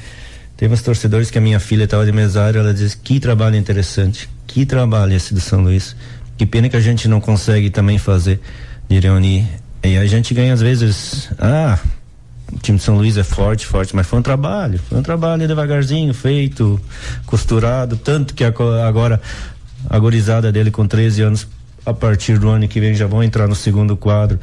Teve 0.57 0.73
uns 0.73 0.83
torcedores 0.83 1.31
que 1.31 1.39
a 1.39 1.41
minha 1.41 1.61
filha 1.61 1.85
estava 1.85 2.05
de 2.05 2.13
mesário, 2.13 2.61
ela 2.61 2.73
disse 2.73 2.97
que 2.97 3.21
trabalho 3.21 3.57
interessante, 3.57 4.29
que 4.47 4.65
trabalho 4.65 5.13
esse 5.13 5.35
do 5.35 5.41
São 5.41 5.61
Luís. 5.61 5.95
Que 6.39 6.47
pena 6.47 6.69
que 6.69 6.77
a 6.77 6.81
gente 6.81 7.09
não 7.09 7.21
consegue 7.21 7.69
também 7.71 7.99
fazer 7.99 8.41
de 8.89 8.99
reunir. 8.99 9.47
E 9.83 9.97
a 9.97 10.07
gente 10.07 10.33
ganha 10.33 10.55
às 10.55 10.61
vezes, 10.61 11.29
ah, 11.39 11.79
o 12.53 12.59
time 12.59 12.79
de 12.79 12.85
São 12.85 12.97
Luís 12.97 13.17
é 13.17 13.23
forte, 13.23 13.67
forte, 13.67 13.95
mas 13.95 14.07
foi 14.07 14.19
um 14.19 14.23
trabalho, 14.23 14.81
foi 14.89 14.99
um 14.99 15.03
trabalho 15.03 15.47
devagarzinho, 15.47 16.13
feito, 16.15 16.81
costurado, 17.27 17.97
tanto 17.97 18.35
que 18.35 18.43
agora 18.43 19.21
a 19.89 19.99
gorizada 19.99 20.51
dele 20.51 20.71
com 20.71 20.87
13 20.87 21.23
anos, 21.23 21.47
a 21.85 21.93
partir 21.95 22.39
do 22.39 22.49
ano 22.49 22.67
que 22.67 22.81
vem 22.81 22.95
já 22.95 23.07
vão 23.07 23.23
entrar 23.23 23.47
no 23.47 23.55
segundo 23.55 23.97
quadro 23.97 24.41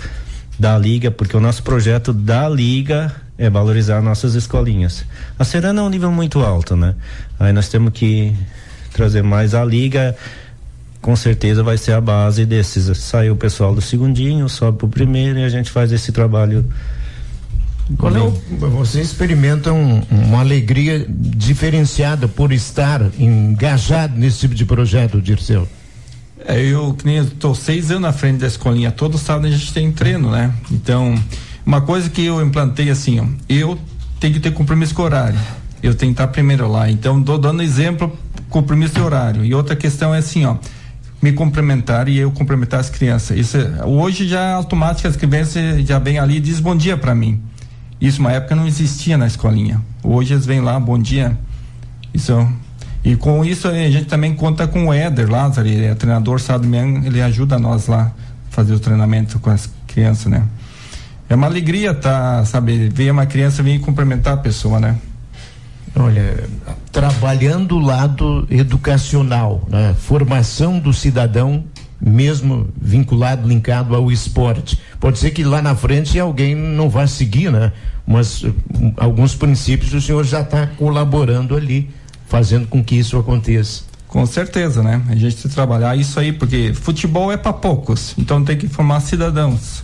da 0.57 0.77
liga, 0.77 1.11
porque 1.11 1.35
o 1.35 1.39
nosso 1.39 1.63
projeto 1.63 2.13
da 2.13 2.47
liga 2.47 3.13
é 3.37 3.49
valorizar 3.49 4.01
nossas 4.01 4.35
escolinhas. 4.35 5.05
A 5.37 5.43
Serana 5.43 5.81
é 5.81 5.83
um 5.83 5.89
nível 5.89 6.11
muito 6.11 6.39
alto, 6.39 6.75
né? 6.75 6.95
Aí 7.39 7.51
nós 7.51 7.67
temos 7.69 7.93
que 7.93 8.35
trazer 8.93 9.23
mais 9.23 9.55
a 9.55 9.65
liga, 9.65 10.15
com 11.01 11.15
certeza 11.15 11.63
vai 11.63 11.77
ser 11.77 11.93
a 11.93 12.01
base 12.01 12.45
desses. 12.45 12.97
Saiu 12.97 13.33
o 13.33 13.37
pessoal 13.37 13.73
do 13.73 13.81
segundinho, 13.81 14.47
sobe 14.47 14.77
pro 14.77 14.87
primeiro 14.87 15.39
e 15.39 15.43
a 15.43 15.49
gente 15.49 15.71
faz 15.71 15.91
esse 15.91 16.11
trabalho 16.11 16.65
qual 17.97 18.15
é 18.15 18.21
o, 18.21 18.31
você 18.69 19.01
experimenta 19.01 19.73
um, 19.73 20.01
uma 20.09 20.39
alegria 20.39 21.05
diferenciada 21.09 22.27
por 22.27 22.53
estar 22.53 23.01
engajado 23.19 24.17
nesse 24.17 24.39
tipo 24.39 24.55
de 24.55 24.65
projeto, 24.65 25.21
Dirceu? 25.21 25.67
É, 26.45 26.59
eu 26.59 26.95
estou 27.05 27.55
seis 27.55 27.89
anos 27.89 28.03
na 28.03 28.13
frente 28.13 28.39
da 28.39 28.47
escolinha, 28.47 28.91
todo 28.91 29.17
sábado 29.17 29.47
a 29.47 29.49
gente 29.49 29.73
tem 29.73 29.91
treino, 29.91 30.29
né? 30.31 30.53
Então, 30.71 31.15
uma 31.65 31.81
coisa 31.81 32.09
que 32.09 32.23
eu 32.25 32.41
implantei 32.45 32.89
assim, 32.89 33.19
ó, 33.19 33.25
eu 33.47 33.77
tenho 34.19 34.33
que 34.33 34.39
ter 34.39 34.51
compromisso 34.51 34.93
com 34.93 35.03
horário. 35.03 35.39
Eu 35.81 35.93
tenho 35.93 36.13
que 36.13 36.21
estar 36.21 36.27
primeiro 36.27 36.69
lá. 36.69 36.89
Então, 36.89 37.19
estou 37.19 37.37
dando 37.37 37.61
exemplo, 37.61 38.17
compromisso 38.49 38.93
de 38.93 39.01
horário. 39.01 39.43
E 39.43 39.53
outra 39.53 39.75
questão 39.75 40.13
é 40.13 40.19
assim, 40.19 40.45
ó, 40.45 40.57
me 41.21 41.31
cumprimentar 41.31 42.09
e 42.09 42.17
eu 42.17 42.31
cumprimentar 42.31 42.81
as 42.81 42.89
crianças. 42.89 43.37
Isso 43.37 43.57
é, 43.57 43.85
hoje 43.85 44.27
já 44.27 44.41
é 44.41 44.53
automático, 44.53 45.07
as 45.07 45.15
crianças 45.15 45.85
já 45.85 45.97
vêm 45.97 46.19
ali 46.19 46.37
e 46.37 46.39
diz 46.41 46.59
bom 46.59 46.75
dia 46.75 46.97
para 46.97 47.15
mim. 47.15 47.41
Isso 47.99 48.19
uma 48.19 48.33
época 48.33 48.55
não 48.55 48.67
existia 48.67 49.17
na 49.17 49.25
escolinha. 49.25 49.81
Hoje 50.03 50.33
eles 50.33 50.45
vêm 50.45 50.59
lá, 50.59 50.77
bom 50.77 50.99
dia. 50.99 51.37
Isso 52.13 52.47
e 53.03 53.15
com 53.15 53.43
isso 53.43 53.67
a 53.67 53.73
gente 53.73 54.05
também 54.05 54.33
conta 54.33 54.67
com 54.67 54.87
o 54.87 54.93
Éder 54.93 55.29
Lázaro, 55.29 55.67
ele 55.67 55.85
é 55.85 55.95
treinador 55.95 56.39
mesmo, 56.63 57.05
ele 57.05 57.21
ajuda 57.21 57.59
nós 57.59 57.87
lá 57.87 58.11
fazer 58.49 58.73
o 58.73 58.79
treinamento 58.79 59.39
com 59.39 59.49
as 59.49 59.69
crianças, 59.87 60.27
né? 60.27 60.43
É 61.29 61.35
uma 61.35 61.47
alegria, 61.47 61.93
tá, 61.93 62.45
sabe, 62.45 62.89
ver 62.89 63.11
uma 63.11 63.25
criança 63.25 63.63
vir 63.63 63.79
cumprimentar 63.79 64.35
a 64.35 64.37
pessoa, 64.37 64.79
né? 64.79 64.95
Olha, 65.95 66.47
trabalhando 66.91 67.75
o 67.75 67.79
lado 67.79 68.47
educacional, 68.49 69.67
né? 69.69 69.95
formação 69.97 70.79
do 70.79 70.91
cidadão 70.91 71.63
mesmo 72.01 72.67
vinculado, 72.79 73.47
linkado 73.47 73.95
ao 73.95 74.11
esporte. 74.11 74.77
Pode 74.99 75.19
ser 75.19 75.31
que 75.31 75.43
lá 75.43 75.61
na 75.61 75.75
frente 75.75 76.19
alguém 76.19 76.53
não 76.53 76.89
vá 76.89 77.07
seguir, 77.07 77.51
né? 77.51 77.71
Mas 78.05 78.43
um, 78.43 78.93
alguns 78.97 79.35
princípios 79.35 79.93
o 79.93 80.01
senhor 80.01 80.25
já 80.25 80.41
está 80.41 80.67
colaborando 80.67 81.55
ali, 81.55 81.89
fazendo 82.33 82.65
com 82.65 82.83
que 82.83 82.95
isso 82.95 83.15
aconteça. 83.15 83.83
Com 84.07 84.25
certeza, 84.25 84.81
né? 84.81 85.03
A 85.07 85.13
gente 85.13 85.35
tem 85.35 85.49
que 85.49 85.49
trabalhar 85.49 85.95
isso 85.95 86.19
aí, 86.19 86.33
porque 86.33 86.73
futebol 86.73 87.31
é 87.31 87.37
para 87.37 87.53
poucos, 87.53 88.15
então 88.17 88.43
tem 88.43 88.57
que 88.57 88.67
formar 88.67 89.01
cidadãos 89.01 89.83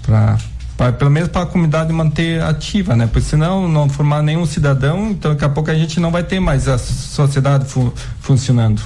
para 0.00 0.92
pelo 0.92 1.10
menos 1.10 1.28
para 1.28 1.42
a 1.42 1.46
comunidade 1.46 1.92
manter 1.92 2.40
ativa, 2.40 2.94
né? 2.94 3.08
Porque 3.08 3.28
senão 3.28 3.66
não 3.66 3.88
formar 3.88 4.22
nenhum 4.22 4.46
cidadão, 4.46 5.10
então 5.10 5.32
daqui 5.32 5.44
a 5.44 5.48
pouco 5.48 5.72
a 5.72 5.74
gente 5.74 5.98
não 5.98 6.12
vai 6.12 6.22
ter 6.22 6.38
mais 6.38 6.68
a 6.68 6.78
sociedade 6.78 7.64
fu 7.64 7.92
funcionando. 8.20 8.80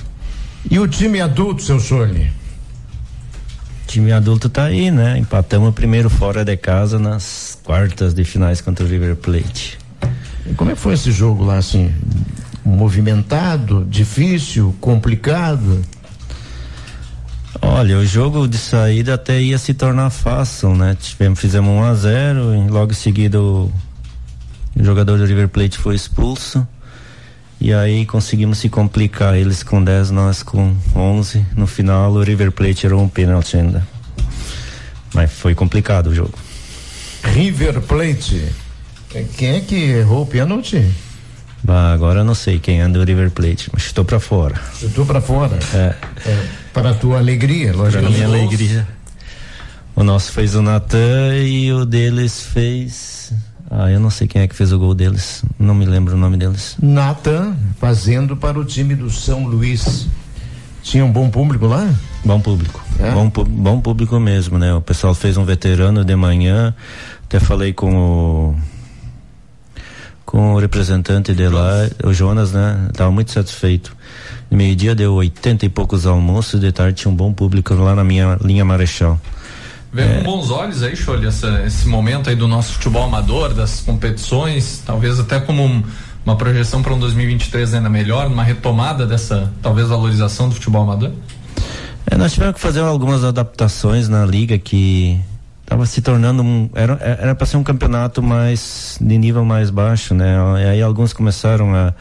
E 0.71 0.79
o 0.79 0.89
time 0.89 1.21
adulto, 1.21 1.63
seu 1.63 1.79
Sorne? 1.79 2.33
time 3.87 4.11
adulto 4.11 4.49
tá 4.49 4.65
aí, 4.65 4.91
né? 4.91 5.19
Empatamos 5.19 5.75
primeiro 5.75 6.09
fora 6.09 6.47
de 6.47 6.57
casa 6.57 6.99
nas 6.99 7.59
quartas 7.63 8.15
de 8.15 8.25
finais 8.25 8.63
contra 8.63 8.87
o 8.87 8.89
River 8.89 9.17
Plate. 9.17 9.79
E 10.47 10.55
como 10.55 10.71
é 10.71 10.75
que 10.75 10.81
foi 10.81 10.95
esse 10.95 11.13
jogo 11.13 11.45
lá, 11.45 11.59
assim? 11.59 11.93
Movimentado, 12.65 13.85
difícil, 13.89 14.75
complicado? 14.81 15.83
Olha, 17.61 17.99
o 17.99 18.07
jogo 18.07 18.47
de 18.47 18.59
saída 18.59 19.15
até 19.15 19.41
ia 19.41 19.59
se 19.59 19.75
tornar 19.75 20.11
fácil, 20.11 20.75
né? 20.75 20.97
Tivemos, 20.99 21.39
fizemos 21.39 21.71
1 21.71 21.83
a 21.83 21.95
0 21.95 22.55
e 22.55 22.71
logo 22.71 22.93
em 22.93 22.95
seguida 22.95 23.41
o, 23.41 23.73
o 24.75 24.85
jogador 24.85 25.19
do 25.19 25.25
River 25.25 25.49
Plate 25.49 25.79
foi 25.79 25.95
expulso. 25.95 26.67
E 27.61 27.73
aí 27.73 28.05
conseguimos 28.05 28.59
se 28.59 28.69
complicar, 28.69 29.37
eles 29.37 29.63
com 29.63 29.83
10, 29.83 30.11
nós 30.11 30.43
com 30.43 30.75
11. 30.95 31.47
No 31.57 31.67
final 31.67 32.13
o 32.13 32.23
River 32.23 32.51
Plate 32.51 32.87
errou 32.87 33.03
um 33.03 33.09
pênalti 33.09 33.57
ainda. 33.57 33.87
Mas 35.15 35.31
foi 35.31 35.55
complicado 35.55 36.09
o 36.09 36.15
jogo. 36.15 36.37
River 37.23 37.81
Plate. 37.83 38.45
Quem 39.37 39.57
é 39.57 39.61
que 39.61 39.77
errou 39.77 40.23
o 40.23 40.27
pênalti? 40.27 40.91
Bah, 41.63 41.93
agora 41.93 42.21
eu 42.21 42.25
não 42.25 42.35
sei 42.35 42.59
quem 42.59 42.81
anda 42.81 42.99
o 42.99 43.05
River 43.05 43.31
Plate, 43.31 43.71
mas 43.73 43.85
estou 43.85 44.05
para 44.05 44.19
fora. 44.19 44.61
Estou 44.83 45.07
para 45.07 45.21
fora? 45.21 45.59
É. 45.73 45.95
é. 46.27 46.47
Para 46.73 46.91
a 46.91 46.95
tua 46.95 47.19
alegria, 47.19 47.73
logicamente. 47.73 48.19
Para 48.19 48.29
minha 48.29 48.41
alegria. 48.41 48.89
O 49.95 50.03
nosso 50.03 50.33
fez 50.33 50.55
o 50.55 50.63
Natan 50.63 51.37
e 51.37 51.73
o 51.73 51.85
deles 51.85 52.43
fez 52.43 53.33
ah, 53.75 53.91
eu 53.91 53.99
não 53.99 54.11
sei 54.11 54.29
quem 54.29 54.43
é 54.43 54.47
que 54.47 54.55
fez 54.55 54.71
o 54.71 54.79
gol 54.79 54.95
deles. 54.95 55.43
Não 55.59 55.75
me 55.75 55.87
lembro 55.87 56.15
o 56.15 56.19
nome 56.19 56.37
deles. 56.37 56.77
Nathan 56.79 57.57
fazendo 57.79 58.37
para 58.37 58.59
o 58.59 58.65
time 58.67 58.95
do 58.95 59.09
São 59.09 59.47
Luís. 59.47 60.07
Tinha 60.83 61.03
um 61.03 61.11
bom 61.11 61.31
público 61.31 61.67
lá? 61.67 61.91
Bom 62.23 62.39
público. 62.39 62.85
É? 62.99 63.11
Bom, 63.13 63.31
bom 63.31 63.81
público 63.81 64.21
mesmo, 64.21 64.59
né? 64.59 64.75
O 64.75 64.83
pessoal 64.83 65.15
fez 65.15 65.39
um 65.39 65.45
veterano 65.47 66.05
de 66.05 66.15
manhã. 66.15 66.75
Até 67.25 67.41
falei 67.41 67.73
com 67.73 67.97
o 67.97 68.57
com 70.33 70.55
o 70.55 70.59
representante 70.59 71.35
de 71.35 71.47
lá, 71.47 71.87
o 72.03 72.15
Jonas, 72.15 72.53
né? 72.53 72.89
Tava 72.95 73.11
muito 73.11 73.31
satisfeito. 73.31 73.95
Meio-dia 74.51 74.95
deu 74.95 75.13
oitenta 75.13 75.67
e 75.67 75.69
poucos 75.69 76.07
almoços, 76.07 76.59
de 76.59 76.73
tarde 76.73 77.03
tinha 77.03 77.13
um 77.13 77.15
bom 77.15 77.35
público 77.35 77.75
lá 77.75 77.95
na 77.95 78.03
minha 78.03 78.39
linha 78.43 78.65
Marechal. 78.65 79.21
Vê 79.93 80.01
é. 80.01 80.15
com 80.15 80.23
bons 80.23 80.51
olhos 80.51 80.83
aí, 80.83 80.97
Chole, 80.97 81.27
esse 81.27 81.87
momento 81.87 82.31
aí 82.31 82.35
do 82.35 82.49
nosso 82.49 82.73
futebol 82.73 83.05
amador, 83.05 83.53
das 83.53 83.83
competições, 83.83 84.83
talvez 84.87 85.21
até 85.21 85.39
como 85.39 85.63
um, 85.67 85.83
uma 86.25 86.35
projeção 86.35 86.83
para 86.83 86.95
um 86.95 86.99
2023 86.99 87.75
ainda 87.75 87.91
melhor, 87.91 88.27
uma 88.27 88.43
retomada 88.43 89.05
dessa, 89.05 89.53
talvez, 89.61 89.89
valorização 89.89 90.49
do 90.49 90.55
futebol 90.55 90.85
amador? 90.85 91.11
É, 92.11 92.17
nós 92.17 92.33
tivemos 92.33 92.55
que 92.55 92.61
fazer 92.63 92.81
algumas 92.81 93.23
adaptações 93.23 94.09
na 94.09 94.25
liga 94.25 94.57
que 94.59 95.21
estava 95.73 95.87
se 95.87 96.03
tornando 96.03 96.43
um, 96.43 96.69
era 96.75 96.99
era 97.01 97.35
para 97.35 97.47
ser 97.47 97.57
um 97.57 97.65
campeonato 97.65 98.23
mais 98.23 98.99
de 99.01 99.17
nível 99.17 99.45
mais 99.45 99.71
baixo, 99.71 100.15
né? 100.15 100.37
E 100.61 100.65
aí 100.69 100.83
alguns 100.83 101.13
começaram 101.13 101.75
a, 101.75 101.95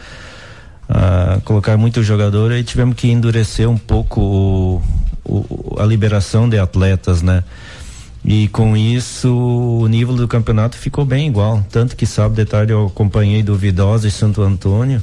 a 0.89 1.39
colocar 1.45 1.77
muito 1.77 2.03
jogador 2.03 2.51
e 2.51 2.63
tivemos 2.63 2.95
que 2.95 3.09
endurecer 3.09 3.69
um 3.69 3.77
pouco 3.77 4.21
o, 4.21 4.81
o, 5.23 5.75
a 5.79 5.85
liberação 5.85 6.49
de 6.49 6.59
atletas, 6.59 7.21
né? 7.21 7.43
E 8.23 8.49
com 8.49 8.75
isso 8.75 9.33
o 9.33 9.87
nível 9.87 10.15
do 10.15 10.27
campeonato 10.27 10.77
ficou 10.77 11.05
bem 11.05 11.27
igual. 11.27 11.65
Tanto 11.71 11.95
que 11.95 12.05
sábado 12.05 12.35
de 12.35 12.45
tarde 12.45 12.73
eu 12.73 12.87
acompanhei 12.87 13.41
do 13.41 13.55
Vidosa 13.55 14.07
e 14.07 14.11
Santo 14.11 14.41
Antônio. 14.41 15.01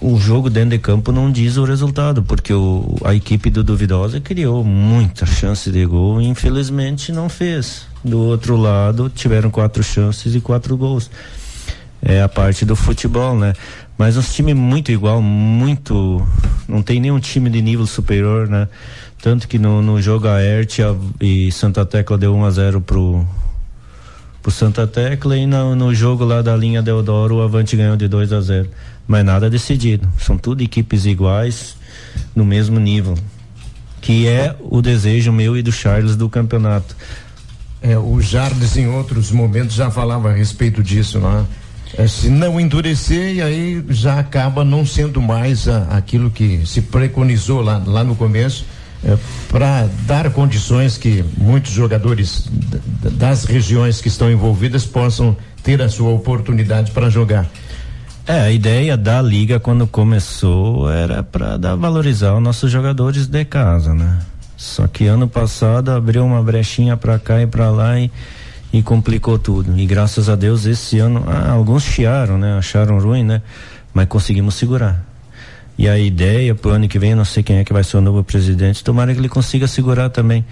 O, 0.00 0.18
jogo 0.18 0.50
dentro 0.50 0.70
de 0.70 0.78
campo 0.78 1.12
não 1.12 1.30
diz 1.30 1.56
o 1.56 1.64
resultado, 1.64 2.22
porque 2.22 2.52
o, 2.52 2.96
a 3.04 3.14
equipe 3.14 3.48
do 3.50 3.62
Duvidosa 3.62 4.20
criou 4.20 4.64
muita 4.64 5.24
chance 5.24 5.70
de 5.70 5.86
gol 5.86 6.20
e 6.20 6.26
infelizmente 6.26 7.12
não 7.12 7.28
fez. 7.28 7.86
Do 8.04 8.20
outro 8.20 8.56
lado, 8.56 9.10
tiveram 9.14 9.50
quatro 9.50 9.82
chances 9.82 10.34
e 10.34 10.40
quatro 10.40 10.76
gols. 10.76 11.10
É 12.02 12.20
a 12.20 12.28
parte 12.28 12.64
do 12.64 12.76
futebol, 12.76 13.38
né? 13.38 13.54
Mas 13.96 14.16
um 14.16 14.20
time 14.20 14.52
muito 14.52 14.92
igual, 14.92 15.22
muito. 15.22 16.26
Não 16.68 16.82
tem 16.82 17.00
nenhum 17.00 17.18
time 17.18 17.48
de 17.48 17.62
nível 17.62 17.86
superior, 17.86 18.48
né? 18.48 18.68
Tanto 19.22 19.48
que 19.48 19.58
no, 19.58 19.80
no 19.80 20.02
jogo 20.02 20.28
Aerte 20.28 20.82
e 21.18 21.50
Santa 21.50 21.86
Tecla 21.86 22.18
deu 22.18 22.34
1 22.34 22.44
a 22.44 22.50
0 22.50 22.80
pro, 22.82 23.26
pro 24.44 24.52
Santa 24.52 24.86
Tecla 24.86 25.38
e 25.38 25.46
no, 25.46 25.74
no 25.74 25.94
jogo 25.94 26.22
lá 26.22 26.42
da 26.42 26.54
linha 26.54 26.82
Deodoro 26.82 27.36
o 27.36 27.42
Avante 27.42 27.74
ganhou 27.74 27.96
de 27.96 28.06
2 28.06 28.30
a 28.30 28.42
0 28.42 28.68
Mas 29.08 29.24
nada 29.24 29.48
decidido. 29.48 30.06
São 30.18 30.36
tudo 30.36 30.62
equipes 30.62 31.06
iguais, 31.06 31.78
no 32.36 32.44
mesmo 32.44 32.78
nível. 32.78 33.16
Que 34.02 34.28
é 34.28 34.54
o 34.60 34.82
desejo 34.82 35.32
meu 35.32 35.56
e 35.56 35.62
do 35.62 35.72
Charles 35.72 36.14
do 36.14 36.28
campeonato. 36.28 36.94
É, 37.80 37.96
o 37.96 38.20
Jardes 38.20 38.76
em 38.76 38.86
outros 38.86 39.30
momentos 39.30 39.74
já 39.74 39.90
falava 39.90 40.28
a 40.28 40.34
respeito 40.34 40.82
disso, 40.82 41.18
não 41.18 41.46
é? 41.98 42.06
se 42.06 42.28
não 42.28 42.60
endurecer 42.60 43.36
e 43.36 43.40
aí 43.40 43.84
já 43.88 44.18
acaba 44.18 44.64
não 44.64 44.84
sendo 44.84 45.22
mais 45.22 45.68
a, 45.68 45.84
aquilo 45.96 46.30
que 46.30 46.66
se 46.66 46.82
preconizou 46.82 47.62
lá, 47.62 47.82
lá 47.86 48.02
no 48.02 48.16
começo 48.16 48.66
é, 49.04 49.16
para 49.48 49.88
dar 50.06 50.30
condições 50.30 50.96
que 50.96 51.24
muitos 51.36 51.72
jogadores 51.72 52.48
das 53.12 53.44
regiões 53.44 54.00
que 54.00 54.08
estão 54.08 54.30
envolvidas 54.30 54.86
possam 54.86 55.36
ter 55.62 55.80
a 55.82 55.88
sua 55.88 56.10
oportunidade 56.10 56.90
para 56.90 57.10
jogar. 57.10 57.46
É, 58.26 58.40
a 58.40 58.50
ideia 58.50 58.96
da 58.96 59.20
liga 59.20 59.60
quando 59.60 59.86
começou 59.86 60.90
era 60.90 61.22
para 61.22 61.58
valorizar 61.76 62.34
os 62.34 62.42
nossos 62.42 62.70
jogadores 62.70 63.26
de 63.26 63.44
casa, 63.44 63.92
né? 63.92 64.18
Só 64.56 64.86
que 64.86 65.06
ano 65.06 65.28
passado 65.28 65.90
abriu 65.90 66.24
uma 66.24 66.42
brechinha 66.42 66.96
para 66.96 67.18
cá 67.18 67.42
e 67.42 67.46
para 67.46 67.70
lá 67.70 68.00
e, 68.00 68.10
e 68.72 68.82
complicou 68.82 69.38
tudo. 69.38 69.78
E 69.78 69.84
graças 69.84 70.30
a 70.30 70.36
Deus 70.36 70.64
esse 70.64 70.98
ano, 70.98 71.22
ah, 71.26 71.50
alguns 71.50 71.82
chiaram, 71.82 72.38
né? 72.38 72.56
Acharam 72.56 72.98
ruim, 72.98 73.24
né? 73.24 73.42
Mas 73.92 74.08
conseguimos 74.08 74.54
segurar. 74.54 75.04
E 75.76 75.88
a 75.88 75.98
ideia 75.98 76.54
pro 76.54 76.70
ano 76.70 76.88
que 76.88 76.98
vem, 76.98 77.14
não 77.14 77.24
sei 77.24 77.42
quem 77.42 77.56
é 77.56 77.64
que 77.64 77.72
vai 77.72 77.82
ser 77.82 77.96
o 77.96 78.00
novo 78.00 78.22
presidente, 78.22 78.84
tomara 78.84 79.12
que 79.12 79.20
ele 79.20 79.28
consiga 79.28 79.66
segurar 79.66 80.08
também. 80.08 80.44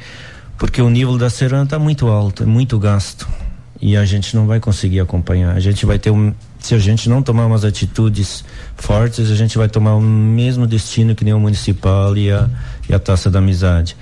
Porque 0.59 0.83
o 0.83 0.91
nível 0.91 1.17
da 1.17 1.31
Serana 1.31 1.64
está 1.64 1.79
muito 1.79 2.09
alto, 2.09 2.43
é 2.43 2.47
muito 2.47 2.79
gasto. 2.79 3.29
E 3.81 3.97
a 3.97 4.05
gente 4.05 4.37
não 4.37 4.47
vai 4.47 4.61
conseguir 4.61 5.00
acompanhar. 5.00 5.57
A 5.57 5.61
gente 5.61 5.85
vai 5.85 5.99
ter 5.99 6.11
um. 6.11 6.33
Se 6.61 6.75
a 6.75 6.79
gente 6.79 7.09
não 7.09 7.21
tomar 7.21 7.47
umas 7.47 7.64
atitudes 7.64 8.45
fortes, 8.76 9.29
a 9.29 9.35
gente 9.35 9.59
vai 9.59 9.69
tomar 9.69 9.97
o 9.97 10.00
mesmo 10.00 10.69
destino 10.69 11.17
que 11.17 11.25
nem 11.25 11.35
o 11.35 11.41
municipal 11.41 12.17
e 12.17 12.31
a, 12.31 12.49
e 12.88 12.95
a 12.95 12.99
taça 13.00 13.29
da 13.29 13.41
amizade. 13.41 13.97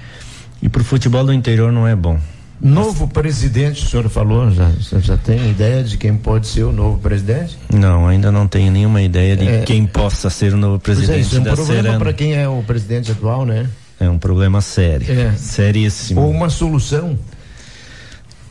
E 0.63 0.69
pro 0.69 0.85
futebol 0.85 1.25
do 1.25 1.33
interior 1.33 1.73
não 1.73 1.89
é 1.89 1.97
bom. 1.97 2.21
Novo 2.61 3.09
presidente, 3.09 3.85
o 3.85 3.89
senhor 3.89 4.09
falou, 4.11 4.51
já, 4.51 4.71
já 4.99 5.17
tem 5.17 5.51
ideia 5.51 5.83
de 5.83 5.97
quem 5.97 6.15
pode 6.15 6.47
ser 6.47 6.65
o 6.65 6.73
novo 6.73 6.99
presidente? 6.99 7.59
Não, 7.73 8.07
ainda 8.07 8.31
não 8.31 8.47
tenho 8.47 8.71
nenhuma 8.71 9.01
ideia 9.01 9.35
de 9.35 9.49
é, 9.49 9.63
quem 9.63 9.87
possa 9.87 10.29
ser 10.29 10.53
o 10.53 10.59
novo 10.59 10.79
presidente 10.79 11.19
é, 11.19 11.21
isso 11.21 11.37
é 11.37 11.41
um 11.41 11.45
problema 11.45 11.99
para 11.99 12.13
quem 12.13 12.35
é 12.35 12.47
o 12.47 12.63
presidente 12.63 13.11
atual, 13.13 13.47
né? 13.47 13.67
É 13.99 14.11
um 14.11 14.19
problema 14.19 14.61
sério, 14.61 15.11
é. 15.11 15.33
seríssimo. 15.33 16.21
Ou 16.21 16.31
uma 16.31 16.51
solução? 16.51 17.19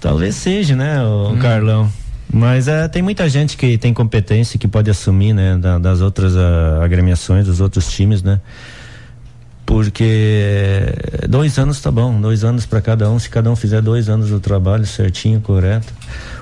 Talvez 0.02 0.36
seja, 0.36 0.76
né, 0.76 1.04
o 1.04 1.32
hum. 1.32 1.38
Carlão? 1.38 1.92
Mas 2.32 2.68
é, 2.68 2.88
tem 2.88 3.02
muita 3.02 3.30
gente 3.30 3.58
que 3.58 3.78
tem 3.78 3.94
competência 3.94 4.58
que 4.58 4.68
pode 4.68 4.90
assumir, 4.90 5.34
né, 5.34 5.58
da, 5.58 5.78
das 5.78 6.02
outras 6.02 6.34
uh, 6.36 6.82
agremiações, 6.82 7.46
dos 7.46 7.60
outros 7.60 7.92
times, 7.92 8.24
né? 8.24 8.40
Porque 9.70 10.96
dois 11.30 11.60
anos 11.60 11.80
tá 11.80 11.92
bom, 11.92 12.20
dois 12.20 12.44
anos 12.44 12.66
para 12.66 12.82
cada 12.82 13.08
um, 13.08 13.20
se 13.20 13.30
cada 13.30 13.52
um 13.52 13.56
fizer 13.56 13.84
dois 13.84 14.10
anos 14.10 14.32
do 14.32 14.40
trabalho 14.40 14.84
certinho, 14.84 15.40
correto. 15.42 15.94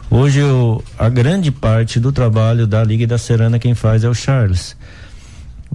Hoje 0.10 0.42
o, 0.42 0.82
a 0.98 1.10
grande 1.10 1.52
parte 1.52 2.00
do 2.00 2.14
trabalho 2.14 2.66
da 2.66 2.82
Liga 2.82 3.04
e 3.04 3.06
da 3.06 3.18
Serana 3.18 3.60
quem 3.60 3.76
faz 3.76 4.06
é 4.06 4.10
o 4.10 4.14
Charles. 4.14 4.78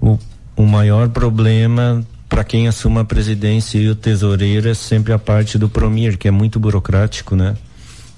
O, 0.00 0.18
o 0.56 0.62
maior 0.64 1.10
problema 1.10 2.02
para 2.26 2.42
quem 2.42 2.68
assuma 2.68 3.02
a 3.02 3.04
presidência 3.04 3.76
e 3.76 3.90
o 3.90 3.94
tesoureiro 3.94 4.70
é 4.70 4.74
sempre 4.74 5.12
a 5.12 5.18
parte 5.18 5.58
do 5.58 5.68
Promir, 5.68 6.16
que 6.16 6.28
é 6.28 6.30
muito 6.30 6.58
burocrático, 6.58 7.36
né? 7.36 7.54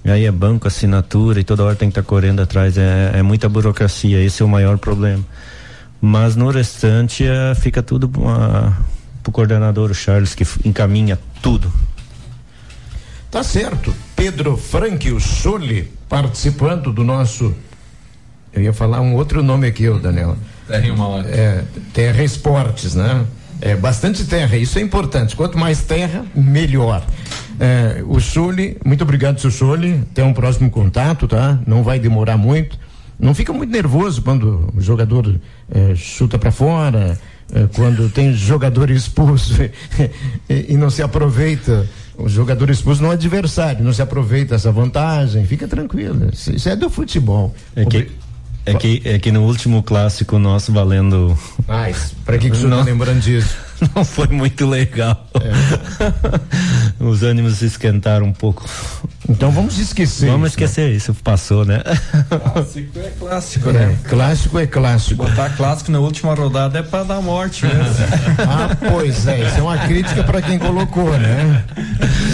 E 0.04 0.12
aí 0.12 0.26
é 0.26 0.30
banco, 0.30 0.68
assinatura 0.68 1.40
e 1.40 1.44
toda 1.44 1.64
hora 1.64 1.74
tem 1.74 1.88
que 1.88 1.98
estar 1.98 2.04
tá 2.04 2.08
correndo 2.08 2.40
atrás, 2.40 2.78
é, 2.78 3.10
é 3.14 3.22
muita 3.22 3.48
burocracia, 3.48 4.22
esse 4.22 4.44
é 4.44 4.46
o 4.46 4.48
maior 4.48 4.78
problema. 4.78 5.24
Mas 6.00 6.36
no 6.36 6.50
restante 6.50 7.26
é, 7.26 7.52
fica 7.56 7.82
tudo 7.82 8.04
uh, 8.04 8.72
para 9.24 9.30
o 9.30 9.32
coordenador 9.32 9.90
o 9.90 9.94
Charles, 9.94 10.34
que 10.34 10.46
encaminha 10.66 11.18
tudo. 11.40 11.72
Tá 13.30 13.42
certo. 13.42 13.92
Pedro 14.14 14.56
Frank, 14.56 15.10
o 15.10 15.18
Soli, 15.18 15.90
participando 16.08 16.92
do 16.92 17.02
nosso. 17.02 17.54
Eu 18.52 18.62
ia 18.62 18.72
falar 18.72 19.00
um 19.00 19.14
outro 19.14 19.42
nome 19.42 19.66
aqui, 19.66 19.88
o 19.88 19.98
Daniel. 19.98 20.36
Terra 20.68 20.86
em 20.86 20.90
uma 20.90 21.08
hora. 21.08 21.28
É, 21.28 21.64
terra 21.92 22.22
Esportes, 22.22 22.94
né? 22.94 23.26
É, 23.60 23.74
bastante 23.74 24.24
terra, 24.24 24.56
isso 24.56 24.78
é 24.78 24.82
importante. 24.82 25.34
Quanto 25.34 25.56
mais 25.58 25.80
terra, 25.80 26.24
melhor. 26.34 27.02
É, 27.58 28.04
o 28.06 28.20
Soli, 28.20 28.76
muito 28.84 29.02
obrigado, 29.02 29.40
seu 29.40 29.50
Soli. 29.50 30.02
Até 30.10 30.22
um 30.22 30.34
próximo 30.34 30.70
contato, 30.70 31.26
tá? 31.26 31.58
Não 31.66 31.82
vai 31.82 31.98
demorar 31.98 32.36
muito. 32.36 32.78
Não 33.18 33.34
fica 33.34 33.52
muito 33.52 33.70
nervoso 33.70 34.22
quando 34.22 34.70
o 34.76 34.80
jogador 34.80 35.40
é, 35.72 35.94
chuta 35.94 36.38
para 36.38 36.52
fora, 36.52 37.18
quando 37.74 38.08
tem 38.08 38.32
jogador 38.32 38.90
expulso 38.90 39.54
e, 40.48 40.76
não 40.76 40.90
se 40.90 41.02
aproveita. 41.02 41.86
O 42.16 42.28
jogador 42.28 42.70
expulso 42.70 43.02
não 43.02 43.10
é 43.10 43.14
adversário, 43.14 43.84
não 43.84 43.92
se 43.92 44.00
aproveita 44.00 44.54
essa 44.54 44.70
vantagem, 44.70 45.44
fica 45.46 45.66
tranquilo. 45.66 46.30
Isso 46.32 46.68
é 46.68 46.76
do 46.76 46.88
futebol. 46.88 47.52
É 47.74 47.84
que, 47.84 48.10
é 48.64 48.74
que, 48.74 49.02
é 49.04 49.18
que 49.18 49.32
no 49.32 49.42
último 49.42 49.82
clássico 49.82 50.38
nosso 50.38 50.72
valendo. 50.72 51.36
Mas, 51.66 52.14
para 52.24 52.38
que, 52.38 52.50
que 52.50 52.56
o 52.56 52.60
senhor 52.60 52.72
está 52.72 52.84
lembrando 52.84 53.20
disso? 53.20 53.56
Não 53.94 54.04
foi 54.04 54.28
muito 54.28 54.66
legal. 54.66 55.26
É. 55.34 57.04
Os 57.04 57.22
ânimos 57.22 57.58
se 57.58 57.66
esquentaram 57.66 58.26
um 58.26 58.32
pouco. 58.32 58.64
Então 59.28 59.50
vamos 59.50 59.78
esquecer. 59.78 60.30
Vamos 60.30 60.50
isso, 60.50 60.60
né? 60.60 60.64
esquecer 60.64 60.90
né? 60.90 60.96
isso, 60.96 61.14
passou, 61.14 61.64
né? 61.64 61.82
Clássico 62.28 62.98
é 62.98 63.10
clássico, 63.18 63.72
né? 63.72 63.98
É, 64.04 64.08
clássico 64.08 64.58
é 64.58 64.66
clássico. 64.66 65.24
Botar 65.24 65.50
clássico 65.50 65.90
na 65.90 65.98
última 65.98 66.34
rodada 66.34 66.78
é 66.78 66.82
para 66.82 67.04
dar 67.04 67.20
morte 67.20 67.64
mesmo. 67.66 67.82
ah, 68.46 68.76
pois 68.90 69.26
é, 69.26 69.46
isso 69.46 69.58
é 69.58 69.62
uma 69.62 69.78
crítica 69.78 70.22
para 70.24 70.42
quem 70.42 70.58
colocou, 70.58 71.10
né? 71.18 71.64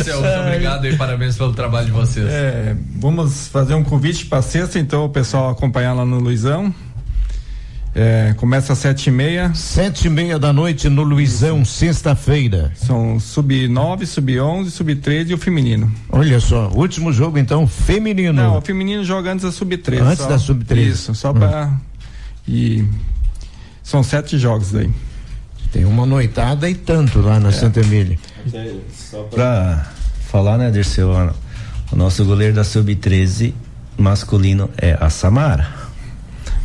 Celso, 0.05 0.25
obrigado 0.41 0.87
e 0.87 0.97
parabéns 0.97 1.37
pelo 1.37 1.53
trabalho 1.53 1.87
de 1.87 1.93
vocês. 1.93 2.27
É, 2.29 2.77
vamos 2.97 3.49
fazer 3.49 3.75
um 3.75 3.85
convite 3.85 4.27
para 4.27 4.43
sexta, 4.43 4.79
então 4.79 5.05
o 5.05 5.09
pessoal 5.09 5.51
acompanhar 5.51 5.93
lá 5.95 6.05
no 6.05 6.19
Luizão. 6.19 6.75
É, 7.95 8.35
começa 8.37 8.73
às 8.73 8.79
sete 8.79 9.09
e 9.09 9.11
meia. 9.11 9.53
Sete 9.53 10.07
e 10.07 10.11
meia 10.11 10.39
da 10.39 10.53
noite 10.53 10.89
no 10.89 11.03
Luizão, 11.03 11.65
sexta-feira. 11.65 12.71
São 12.77 13.19
sub 13.19 13.69
nove, 13.69 14.07
sub 14.07 14.41
onze, 14.41 14.71
sub 14.71 14.95
13 14.95 15.33
e 15.33 15.35
o 15.35 15.39
feminino. 15.39 15.93
Olha 16.09 16.39
só, 16.39 16.69
último 16.73 17.13
jogo 17.13 17.39
então, 17.39 17.67
feminino. 17.67 18.33
Não, 18.33 18.59
o 18.59 18.61
feminino 18.61 19.05
joga 19.05 19.33
antes 19.33 19.45
da 19.45 19.51
sub 19.51 19.77
13. 19.77 20.03
Antes 20.03 20.19
só, 20.19 20.29
da 20.29 20.39
sub 20.39 20.65
13. 20.65 20.91
Isso, 20.91 21.15
só 21.15 21.31
hum. 21.31 21.35
pra. 21.35 21.73
E 22.47 22.85
são 23.83 24.03
sete 24.03 24.39
jogos 24.39 24.71
daí. 24.71 24.91
Tem 25.73 25.85
uma 25.85 26.07
noitada 26.07 26.71
e 26.71 26.75
tanto 26.75 27.21
lá 27.21 27.41
na 27.41 27.49
é. 27.49 27.53
Santa 27.53 27.81
Emília. 27.81 28.19
Só 28.93 29.23
pra 29.25 29.87
falar, 30.29 30.59
né, 30.59 30.71
Dirceu? 30.71 31.11
O 31.91 31.97
nosso 31.97 32.25
goleiro 32.25 32.55
da 32.55 32.63
sub 32.63 32.95
13 32.95 33.53
masculino 33.99 34.71
é 34.77 34.97
a 35.01 35.11
Samara. 35.11 35.90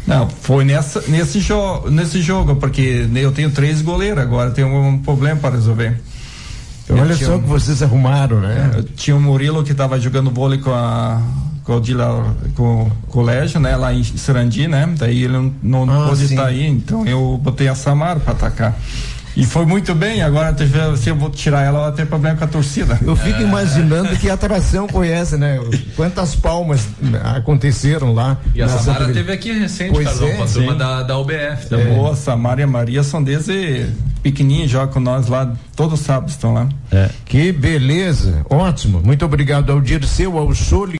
Não, 0.07 0.29
foi 0.29 0.63
nessa, 0.63 1.03
nesse, 1.07 1.39
jo 1.39 1.89
nesse 1.89 2.21
jogo, 2.21 2.55
porque 2.55 3.07
eu 3.15 3.31
tenho 3.31 3.49
três 3.49 3.81
goleiros 3.81 4.19
agora, 4.19 4.51
tenho 4.51 4.67
um 4.67 4.99
problema 4.99 5.39
para 5.39 5.55
resolver. 5.55 5.99
Eu 6.87 6.97
Olha 6.97 7.15
só 7.15 7.35
um, 7.35 7.41
que 7.41 7.47
vocês 7.47 7.81
arrumaram, 7.81 8.39
né? 8.39 8.71
É, 8.77 8.83
tinha 8.95 9.15
o 9.15 9.19
Murilo 9.19 9.63
que 9.63 9.71
estava 9.71 9.99
jogando 9.99 10.29
vôlei 10.29 10.59
com 10.59 10.71
a 10.71 11.21
com 11.63 11.77
o, 11.77 11.81
Dila, 11.81 12.35
com 12.53 12.83
o 12.83 12.91
colégio, 13.07 13.59
né? 13.59 13.75
Lá 13.75 13.91
em 13.91 14.03
Sarandi, 14.03 14.67
né? 14.67 14.87
Daí 14.97 15.23
ele 15.23 15.33
não, 15.63 15.85
não 15.85 16.03
ah, 16.03 16.07
pôde 16.07 16.25
estar 16.25 16.45
aí, 16.45 16.67
então 16.67 17.05
eu 17.07 17.39
botei 17.41 17.67
a 17.67 17.73
Samara 17.73 18.19
para 18.19 18.33
atacar. 18.33 18.77
E 19.35 19.45
foi 19.45 19.65
muito 19.65 19.93
bem, 19.93 20.21
agora 20.21 20.55
se 20.97 21.09
eu 21.09 21.15
vou 21.15 21.29
tirar 21.29 21.61
ela, 21.63 21.79
ela 21.79 21.91
tem 21.91 22.05
problema 22.05 22.37
com 22.37 22.45
a 22.45 22.47
torcida. 22.47 22.97
Eu 23.05 23.15
fico 23.15 23.39
é. 23.39 23.43
imaginando 23.43 24.15
que 24.17 24.29
atração 24.29 24.87
conhece, 24.87 25.35
né? 25.37 25.59
Quantas 25.95 26.35
palmas 26.35 26.87
aconteceram 27.35 28.13
lá. 28.13 28.37
E 28.53 28.61
a 28.61 28.67
Samara 28.67 29.11
teve 29.11 29.31
aqui 29.31 29.51
recente, 29.51 29.91
pois 29.91 30.07
Carlão, 30.07 30.27
é, 30.29 30.33
com 30.35 30.43
a 30.43 30.47
turma 30.47 30.75
da, 30.75 31.03
da 31.03 31.17
UBF. 31.17 31.67
Também. 31.69 31.87
É. 31.87 31.95
Boa, 31.95 32.15
Samara 32.15 32.61
e 32.61 32.63
a 32.63 32.67
Maria 32.67 33.03
são 33.03 33.21
desde 33.21 33.87
pequenininho, 34.23 34.67
jogam 34.67 34.93
com 34.93 34.99
nós 34.99 35.27
lá, 35.27 35.53
todos 35.75 35.99
os 35.99 36.05
sábados 36.05 36.33
estão 36.33 36.53
lá. 36.53 36.67
É. 36.91 37.09
Que 37.25 37.51
beleza, 37.51 38.43
ótimo. 38.49 38.99
Muito 39.03 39.23
obrigado 39.23 39.71
ao 39.71 39.79
Dirceu, 39.79 40.37
ao 40.37 40.53
Soli. 40.55 40.93